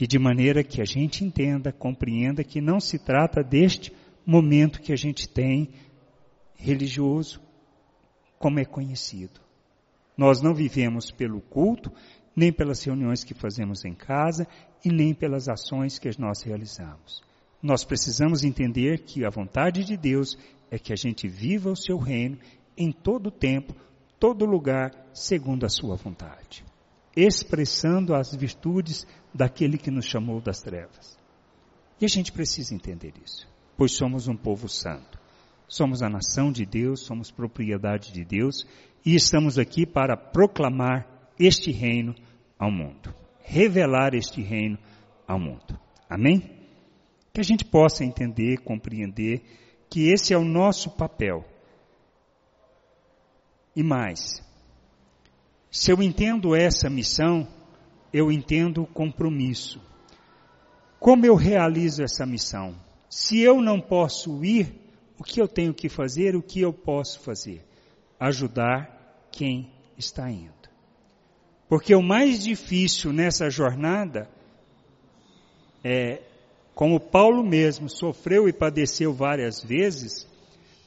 E 0.00 0.06
de 0.06 0.16
maneira 0.16 0.62
que 0.62 0.80
a 0.80 0.84
gente 0.84 1.24
entenda, 1.24 1.72
compreenda 1.72 2.44
que 2.44 2.60
não 2.60 2.78
se 2.78 3.00
trata 3.00 3.42
deste 3.42 3.92
momento 4.24 4.80
que 4.80 4.92
a 4.92 4.96
gente 4.96 5.28
tem 5.28 5.70
religioso, 6.54 7.40
como 8.38 8.60
é 8.60 8.64
conhecido. 8.64 9.40
Nós 10.16 10.40
não 10.40 10.54
vivemos 10.54 11.10
pelo 11.10 11.40
culto, 11.40 11.90
nem 12.34 12.52
pelas 12.52 12.80
reuniões 12.84 13.24
que 13.24 13.34
fazemos 13.34 13.84
em 13.84 13.92
casa 13.92 14.46
e 14.84 14.88
nem 14.88 15.12
pelas 15.12 15.48
ações 15.48 15.98
que 15.98 16.08
nós 16.16 16.42
realizamos. 16.42 17.24
Nós 17.60 17.82
precisamos 17.82 18.44
entender 18.44 19.00
que 19.00 19.24
a 19.24 19.30
vontade 19.30 19.82
de 19.82 19.96
Deus 19.96 20.38
é 20.70 20.78
que 20.78 20.92
a 20.92 20.96
gente 20.96 21.28
viva 21.28 21.70
o 21.70 21.76
seu 21.76 21.96
reino 21.96 22.38
em 22.76 22.92
todo 22.92 23.30
tempo, 23.30 23.74
todo 24.18 24.44
lugar, 24.44 24.90
segundo 25.12 25.64
a 25.64 25.68
sua 25.68 25.96
vontade, 25.96 26.64
expressando 27.16 28.14
as 28.14 28.34
virtudes 28.34 29.06
daquele 29.34 29.78
que 29.78 29.90
nos 29.90 30.04
chamou 30.06 30.40
das 30.40 30.60
trevas. 30.60 31.18
E 32.00 32.04
a 32.04 32.08
gente 32.08 32.32
precisa 32.32 32.74
entender 32.74 33.14
isso, 33.24 33.48
pois 33.76 33.92
somos 33.92 34.28
um 34.28 34.36
povo 34.36 34.68
santo. 34.68 35.18
Somos 35.68 36.00
a 36.00 36.08
nação 36.08 36.52
de 36.52 36.64
Deus, 36.64 37.00
somos 37.00 37.30
propriedade 37.30 38.12
de 38.12 38.24
Deus 38.24 38.64
e 39.04 39.14
estamos 39.14 39.58
aqui 39.58 39.84
para 39.84 40.16
proclamar 40.16 41.32
este 41.38 41.72
reino 41.72 42.14
ao 42.58 42.70
mundo, 42.70 43.12
revelar 43.42 44.14
este 44.14 44.40
reino 44.40 44.78
ao 45.26 45.40
mundo. 45.40 45.78
Amém? 46.08 46.40
Que 47.32 47.40
a 47.40 47.44
gente 47.44 47.64
possa 47.64 48.04
entender, 48.04 48.58
compreender 48.58 49.42
que 49.88 50.08
esse 50.10 50.32
é 50.32 50.38
o 50.38 50.44
nosso 50.44 50.90
papel. 50.90 51.44
E 53.74 53.82
mais, 53.82 54.42
se 55.70 55.90
eu 55.90 56.02
entendo 56.02 56.54
essa 56.54 56.88
missão, 56.88 57.46
eu 58.12 58.32
entendo 58.32 58.82
o 58.82 58.86
compromisso. 58.86 59.80
Como 60.98 61.26
eu 61.26 61.34
realizo 61.34 62.02
essa 62.02 62.24
missão? 62.24 62.74
Se 63.10 63.38
eu 63.40 63.60
não 63.60 63.80
posso 63.80 64.44
ir, 64.44 64.74
o 65.18 65.22
que 65.22 65.40
eu 65.40 65.46
tenho 65.46 65.74
que 65.74 65.88
fazer? 65.88 66.34
O 66.34 66.42
que 66.42 66.60
eu 66.60 66.72
posso 66.72 67.20
fazer? 67.20 67.64
Ajudar 68.18 69.28
quem 69.30 69.70
está 69.98 70.30
indo. 70.30 70.52
Porque 71.68 71.94
o 71.94 72.02
mais 72.02 72.42
difícil 72.42 73.12
nessa 73.12 73.50
jornada 73.50 74.30
é, 75.84 76.22
como 76.76 77.00
Paulo 77.00 77.42
mesmo 77.42 77.88
sofreu 77.88 78.46
e 78.46 78.52
padeceu 78.52 79.10
várias 79.10 79.62
vezes, 79.64 80.28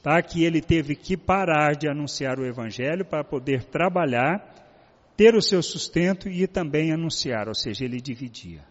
tá? 0.03 0.21
Que 0.21 0.43
ele 0.43 0.61
teve 0.61 0.95
que 0.95 1.17
parar 1.17 1.75
de 1.75 1.89
anunciar 1.89 2.39
o 2.39 2.45
evangelho 2.45 3.03
para 3.03 3.23
poder 3.23 3.63
trabalhar, 3.63 4.53
ter 5.17 5.33
o 5.33 5.41
seu 5.41 5.63
sustento 5.63 6.29
e 6.29 6.45
também 6.45 6.93
anunciar, 6.93 7.47
ou 7.47 7.55
seja, 7.55 7.85
ele 7.85 7.99
dividia. 7.99 8.63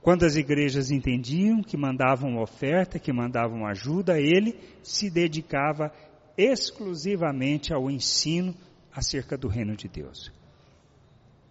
Quando 0.00 0.24
as 0.24 0.36
igrejas 0.36 0.92
entendiam 0.92 1.64
que 1.64 1.76
mandavam 1.76 2.40
oferta, 2.40 3.00
que 3.00 3.12
mandavam 3.12 3.66
ajuda, 3.66 4.20
ele 4.20 4.56
se 4.84 5.10
dedicava 5.10 5.92
exclusivamente 6.38 7.74
ao 7.74 7.90
ensino 7.90 8.54
acerca 8.94 9.36
do 9.36 9.48
reino 9.48 9.74
de 9.74 9.88
Deus. 9.88 10.30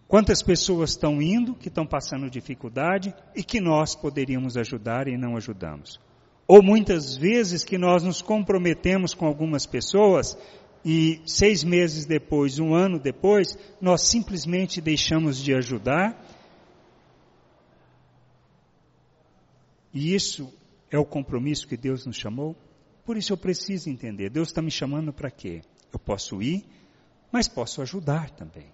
Quantas 0.08 0.43
pessoas 0.43 0.91
estão 0.91 1.22
indo, 1.22 1.56
que 1.56 1.68
estão 1.68 1.86
passando 1.86 2.30
dificuldade 2.30 3.14
e 3.36 3.43
que 3.43 3.60
nós 3.60 3.95
poderíamos 3.95 4.56
ajudar 4.56 5.08
e 5.08 5.18
não 5.18 5.36
ajudamos? 5.36 5.99
Ou 6.47 6.62
muitas 6.62 7.18
vezes 7.18 7.64
que 7.64 7.78
nós 7.78 8.03
nos 8.03 8.22
comprometemos 8.22 9.16
com 9.16 9.26
algumas 9.26 9.66
pessoas 9.66 10.38
e 10.86 11.20
seis 11.26 11.64
meses 11.64 12.06
depois, 12.06 12.60
um 12.60 12.76
ano 12.76 12.99
depois, 12.99 13.58
nós 13.82 14.01
simplesmente 14.01 14.80
deixamos 14.80 15.38
de 15.38 15.56
ajudar. 15.56 16.24
E 19.91 20.14
isso 20.14 20.53
é 20.91 20.99
o 20.99 21.06
compromisso 21.06 21.68
que 21.68 21.76
Deus 21.76 22.06
nos 22.06 22.18
chamou? 22.18 22.56
Por 23.03 23.18
isso 23.18 23.34
eu 23.34 23.38
preciso 23.38 23.89
entender. 23.89 24.30
Deus 24.30 24.49
está 24.49 24.62
me 24.62 24.70
chamando 24.70 25.12
para 25.12 25.32
quê? 25.32 25.62
Eu 25.91 25.97
posso 25.97 26.39
ir, 26.43 26.64
mas 27.32 27.47
posso 27.47 27.82
ajudar 27.82 28.30
também. 28.30 28.68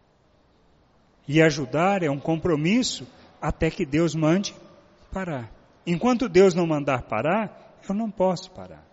E 1.27 1.41
ajudar 1.41 2.03
é 2.03 2.09
um 2.09 2.19
compromisso 2.19 3.07
até 3.41 3.69
que 3.69 3.85
Deus 3.85 4.15
mande 4.15 4.55
parar. 5.11 5.51
Enquanto 5.85 6.29
Deus 6.29 6.53
não 6.53 6.67
mandar 6.67 7.03
parar, 7.03 7.79
eu 7.87 7.95
não 7.95 8.09
posso 8.09 8.51
parar. 8.51 8.85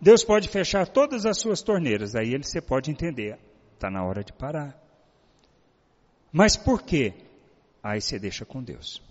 Deus 0.00 0.24
pode 0.24 0.48
fechar 0.48 0.86
todas 0.88 1.24
as 1.26 1.38
suas 1.38 1.62
torneiras, 1.62 2.14
aí 2.14 2.34
ele, 2.34 2.44
você 2.44 2.60
pode 2.60 2.90
entender, 2.90 3.38
está 3.74 3.90
na 3.90 4.04
hora 4.04 4.24
de 4.24 4.32
parar. 4.32 4.76
Mas 6.32 6.56
por 6.56 6.82
quê? 6.82 7.14
Aí 7.82 8.00
você 8.00 8.18
deixa 8.18 8.44
com 8.44 8.62
Deus. 8.62 9.02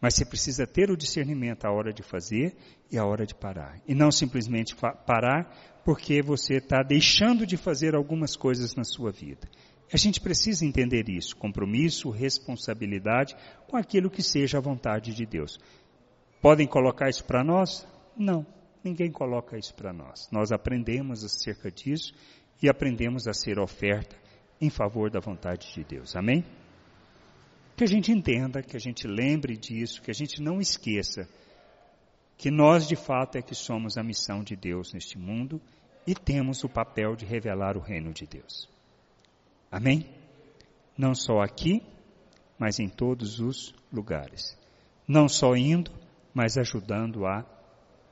Mas 0.00 0.14
você 0.14 0.24
precisa 0.24 0.66
ter 0.66 0.90
o 0.90 0.96
discernimento 0.96 1.64
a 1.64 1.72
hora 1.72 1.92
de 1.92 2.02
fazer 2.02 2.54
e 2.90 2.98
a 2.98 3.06
hora 3.06 3.24
de 3.24 3.34
parar. 3.34 3.80
E 3.88 3.94
não 3.94 4.12
simplesmente 4.12 4.76
parar 4.76 5.80
porque 5.84 6.20
você 6.20 6.56
está 6.56 6.82
deixando 6.82 7.46
de 7.46 7.56
fazer 7.56 7.94
algumas 7.94 8.36
coisas 8.36 8.74
na 8.74 8.84
sua 8.84 9.10
vida. 9.10 9.48
A 9.92 9.96
gente 9.96 10.20
precisa 10.20 10.64
entender 10.64 11.08
isso, 11.08 11.36
compromisso, 11.36 12.10
responsabilidade 12.10 13.36
com 13.68 13.76
aquilo 13.76 14.10
que 14.10 14.22
seja 14.22 14.58
a 14.58 14.60
vontade 14.60 15.14
de 15.14 15.24
Deus. 15.24 15.58
Podem 16.40 16.66
colocar 16.66 17.08
isso 17.08 17.24
para 17.24 17.44
nós? 17.44 17.86
Não, 18.16 18.46
ninguém 18.82 19.10
coloca 19.10 19.56
isso 19.56 19.74
para 19.74 19.92
nós. 19.92 20.28
Nós 20.30 20.52
aprendemos 20.52 21.24
acerca 21.24 21.70
disso 21.70 22.14
e 22.62 22.68
aprendemos 22.68 23.28
a 23.28 23.32
ser 23.32 23.58
oferta 23.58 24.16
em 24.60 24.70
favor 24.70 25.10
da 25.10 25.20
vontade 25.20 25.72
de 25.72 25.84
Deus. 25.84 26.16
Amém? 26.16 26.44
Que 27.76 27.84
a 27.84 27.88
gente 27.88 28.12
entenda, 28.12 28.62
que 28.62 28.76
a 28.76 28.80
gente 28.80 29.06
lembre 29.06 29.56
disso, 29.56 30.00
que 30.00 30.10
a 30.10 30.14
gente 30.14 30.40
não 30.40 30.60
esqueça 30.60 31.28
que 32.36 32.50
nós 32.50 32.86
de 32.86 32.96
fato 32.96 33.36
é 33.36 33.42
que 33.42 33.54
somos 33.54 33.96
a 33.96 34.02
missão 34.02 34.42
de 34.42 34.56
Deus 34.56 34.92
neste 34.92 35.18
mundo 35.18 35.60
e 36.06 36.14
temos 36.14 36.62
o 36.64 36.68
papel 36.68 37.16
de 37.16 37.24
revelar 37.24 37.76
o 37.76 37.80
reino 37.80 38.12
de 38.12 38.26
Deus. 38.26 38.68
Amém? 39.74 40.06
Não 40.96 41.16
só 41.16 41.40
aqui, 41.40 41.82
mas 42.56 42.78
em 42.78 42.88
todos 42.88 43.40
os 43.40 43.74
lugares. 43.92 44.56
Não 45.04 45.28
só 45.28 45.56
indo, 45.56 45.90
mas 46.32 46.56
ajudando 46.56 47.26
a 47.26 47.44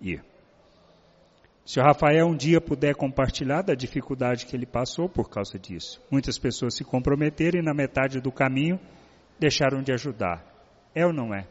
ir. 0.01 0.25
Se 1.65 1.79
o 1.79 1.83
Rafael 1.85 2.27
um 2.27 2.37
dia 2.37 2.61
puder 2.61 2.97
compartilhar 2.97 3.63
da 3.63 3.75
dificuldade 3.75 4.45
que 4.45 4.57
ele 4.57 4.67
passou 4.67 5.09
por 5.09 5.31
causa 5.31 5.57
disso. 5.57 6.03
Muitas 6.11 6.37
pessoas 6.37 6.75
se 6.75 6.83
comprometeram 6.83 7.61
e 7.61 7.65
na 7.65 7.73
metade 7.73 8.21
do 8.21 8.33
caminho 8.33 8.81
deixaram 9.39 9.85
de 9.85 9.93
ajudar. 9.93 10.45
É 10.93 11.07
ou 11.07 11.13
não 11.13 11.33
é? 11.33 11.47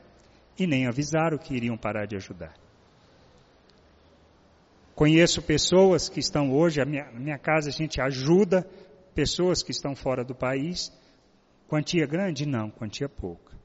E 0.59 0.67
nem 0.67 0.87
avisaram 0.87 1.37
que 1.37 1.55
iriam 1.55 1.77
parar 1.77 2.05
de 2.05 2.17
ajudar. 2.17 2.53
Conheço 4.93 5.41
pessoas 5.41 6.09
que 6.09 6.19
estão 6.19 6.51
hoje, 6.51 6.81
a 6.81 6.85
minha, 6.85 7.05
na 7.13 7.19
minha 7.21 7.37
casa 7.37 7.69
a 7.69 7.71
gente 7.71 8.01
ajuda 8.01 8.67
pessoas 9.13 9.63
que 9.63 9.71
estão 9.71 9.95
fora 9.95 10.23
do 10.23 10.35
país. 10.35 10.91
Quantia 11.67 12.05
grande? 12.05 12.45
Não, 12.45 12.69
quantia 12.69 13.07
pouca. 13.07 13.57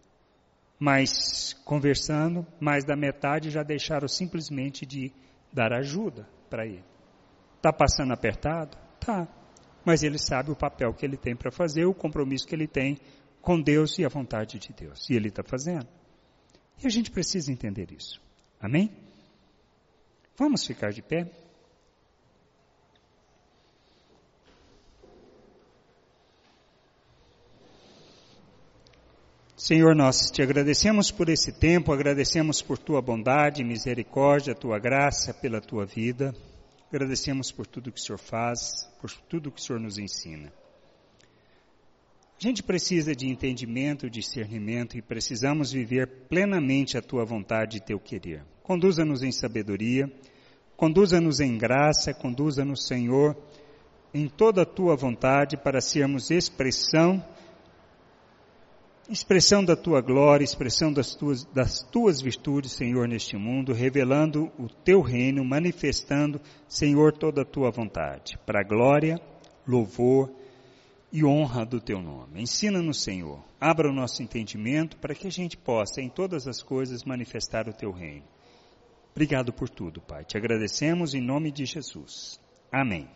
Mas 0.78 1.54
conversando, 1.64 2.46
mais 2.60 2.84
da 2.84 2.94
metade 2.94 3.50
já 3.50 3.62
deixaram 3.62 4.06
simplesmente 4.06 4.84
de 4.84 5.12
dar 5.52 5.72
ajuda 5.72 6.28
para 6.50 6.66
ele. 6.66 6.84
Está 7.56 7.72
passando 7.72 8.12
apertado? 8.12 8.76
Tá. 9.00 9.26
Mas 9.84 10.02
ele 10.02 10.18
sabe 10.18 10.50
o 10.50 10.56
papel 10.56 10.92
que 10.92 11.06
ele 11.06 11.16
tem 11.16 11.34
para 11.34 11.50
fazer, 11.50 11.86
o 11.86 11.94
compromisso 11.94 12.46
que 12.46 12.54
ele 12.54 12.66
tem 12.66 12.98
com 13.40 13.60
Deus 13.60 13.98
e 13.98 14.04
a 14.04 14.08
vontade 14.08 14.58
de 14.58 14.72
Deus. 14.72 15.08
E 15.08 15.14
ele 15.14 15.28
está 15.28 15.42
fazendo. 15.42 15.86
E 16.82 16.86
a 16.86 16.90
gente 16.90 17.10
precisa 17.10 17.50
entender 17.50 17.90
isso. 17.92 18.20
Amém? 18.60 18.90
Vamos 20.36 20.66
ficar 20.66 20.90
de 20.90 21.02
pé? 21.02 21.30
Senhor, 29.66 29.96
nós 29.96 30.30
te 30.30 30.40
agradecemos 30.42 31.10
por 31.10 31.28
esse 31.28 31.50
tempo, 31.50 31.92
agradecemos 31.92 32.62
por 32.62 32.78
tua 32.78 33.02
bondade, 33.02 33.64
misericórdia, 33.64 34.54
tua 34.54 34.78
graça, 34.78 35.34
pela 35.34 35.60
tua 35.60 35.84
vida. 35.84 36.32
Agradecemos 36.88 37.50
por 37.50 37.66
tudo 37.66 37.90
que 37.90 37.98
o 37.98 38.00
Senhor 38.00 38.20
faz, 38.20 38.88
por 39.00 39.10
tudo 39.28 39.50
que 39.50 39.60
o 39.60 39.64
Senhor 39.64 39.80
nos 39.80 39.98
ensina. 39.98 40.52
A 42.40 42.40
gente 42.40 42.62
precisa 42.62 43.12
de 43.12 43.26
entendimento, 43.26 44.08
discernimento 44.08 44.96
e 44.96 45.02
precisamos 45.02 45.72
viver 45.72 46.06
plenamente 46.28 46.96
a 46.96 47.02
tua 47.02 47.24
vontade 47.24 47.78
e 47.78 47.84
teu 47.84 47.98
querer. 47.98 48.44
Conduza-nos 48.62 49.24
em 49.24 49.32
sabedoria, 49.32 50.08
conduza-nos 50.76 51.40
em 51.40 51.58
graça, 51.58 52.14
conduza-nos, 52.14 52.86
Senhor, 52.86 53.36
em 54.14 54.28
toda 54.28 54.62
a 54.62 54.64
tua 54.64 54.94
vontade 54.94 55.56
para 55.56 55.80
sermos 55.80 56.30
expressão 56.30 57.20
expressão 59.08 59.64
da 59.64 59.76
tua 59.76 60.00
glória, 60.00 60.44
expressão 60.44 60.92
das 60.92 61.14
tuas, 61.14 61.44
das 61.46 61.82
tuas 61.82 62.20
virtudes, 62.20 62.72
Senhor, 62.72 63.06
neste 63.06 63.36
mundo, 63.36 63.72
revelando 63.72 64.50
o 64.58 64.68
teu 64.68 65.00
reino, 65.00 65.44
manifestando, 65.44 66.40
Senhor, 66.68 67.12
toda 67.12 67.42
a 67.42 67.44
tua 67.44 67.70
vontade, 67.70 68.38
para 68.44 68.62
glória, 68.62 69.20
louvor 69.66 70.30
e 71.12 71.24
honra 71.24 71.64
do 71.64 71.80
teu 71.80 72.00
nome. 72.02 72.42
Ensina-nos, 72.42 73.02
Senhor, 73.02 73.42
abra 73.60 73.88
o 73.88 73.94
nosso 73.94 74.22
entendimento 74.22 74.96
para 74.96 75.14
que 75.14 75.26
a 75.26 75.30
gente 75.30 75.56
possa, 75.56 76.00
em 76.00 76.08
todas 76.08 76.46
as 76.46 76.62
coisas, 76.62 77.04
manifestar 77.04 77.68
o 77.68 77.72
teu 77.72 77.90
reino. 77.90 78.24
Obrigado 79.12 79.52
por 79.52 79.68
tudo, 79.68 80.00
Pai. 80.00 80.24
Te 80.24 80.36
agradecemos 80.36 81.14
em 81.14 81.20
nome 81.20 81.50
de 81.50 81.64
Jesus. 81.64 82.38
Amém. 82.70 83.08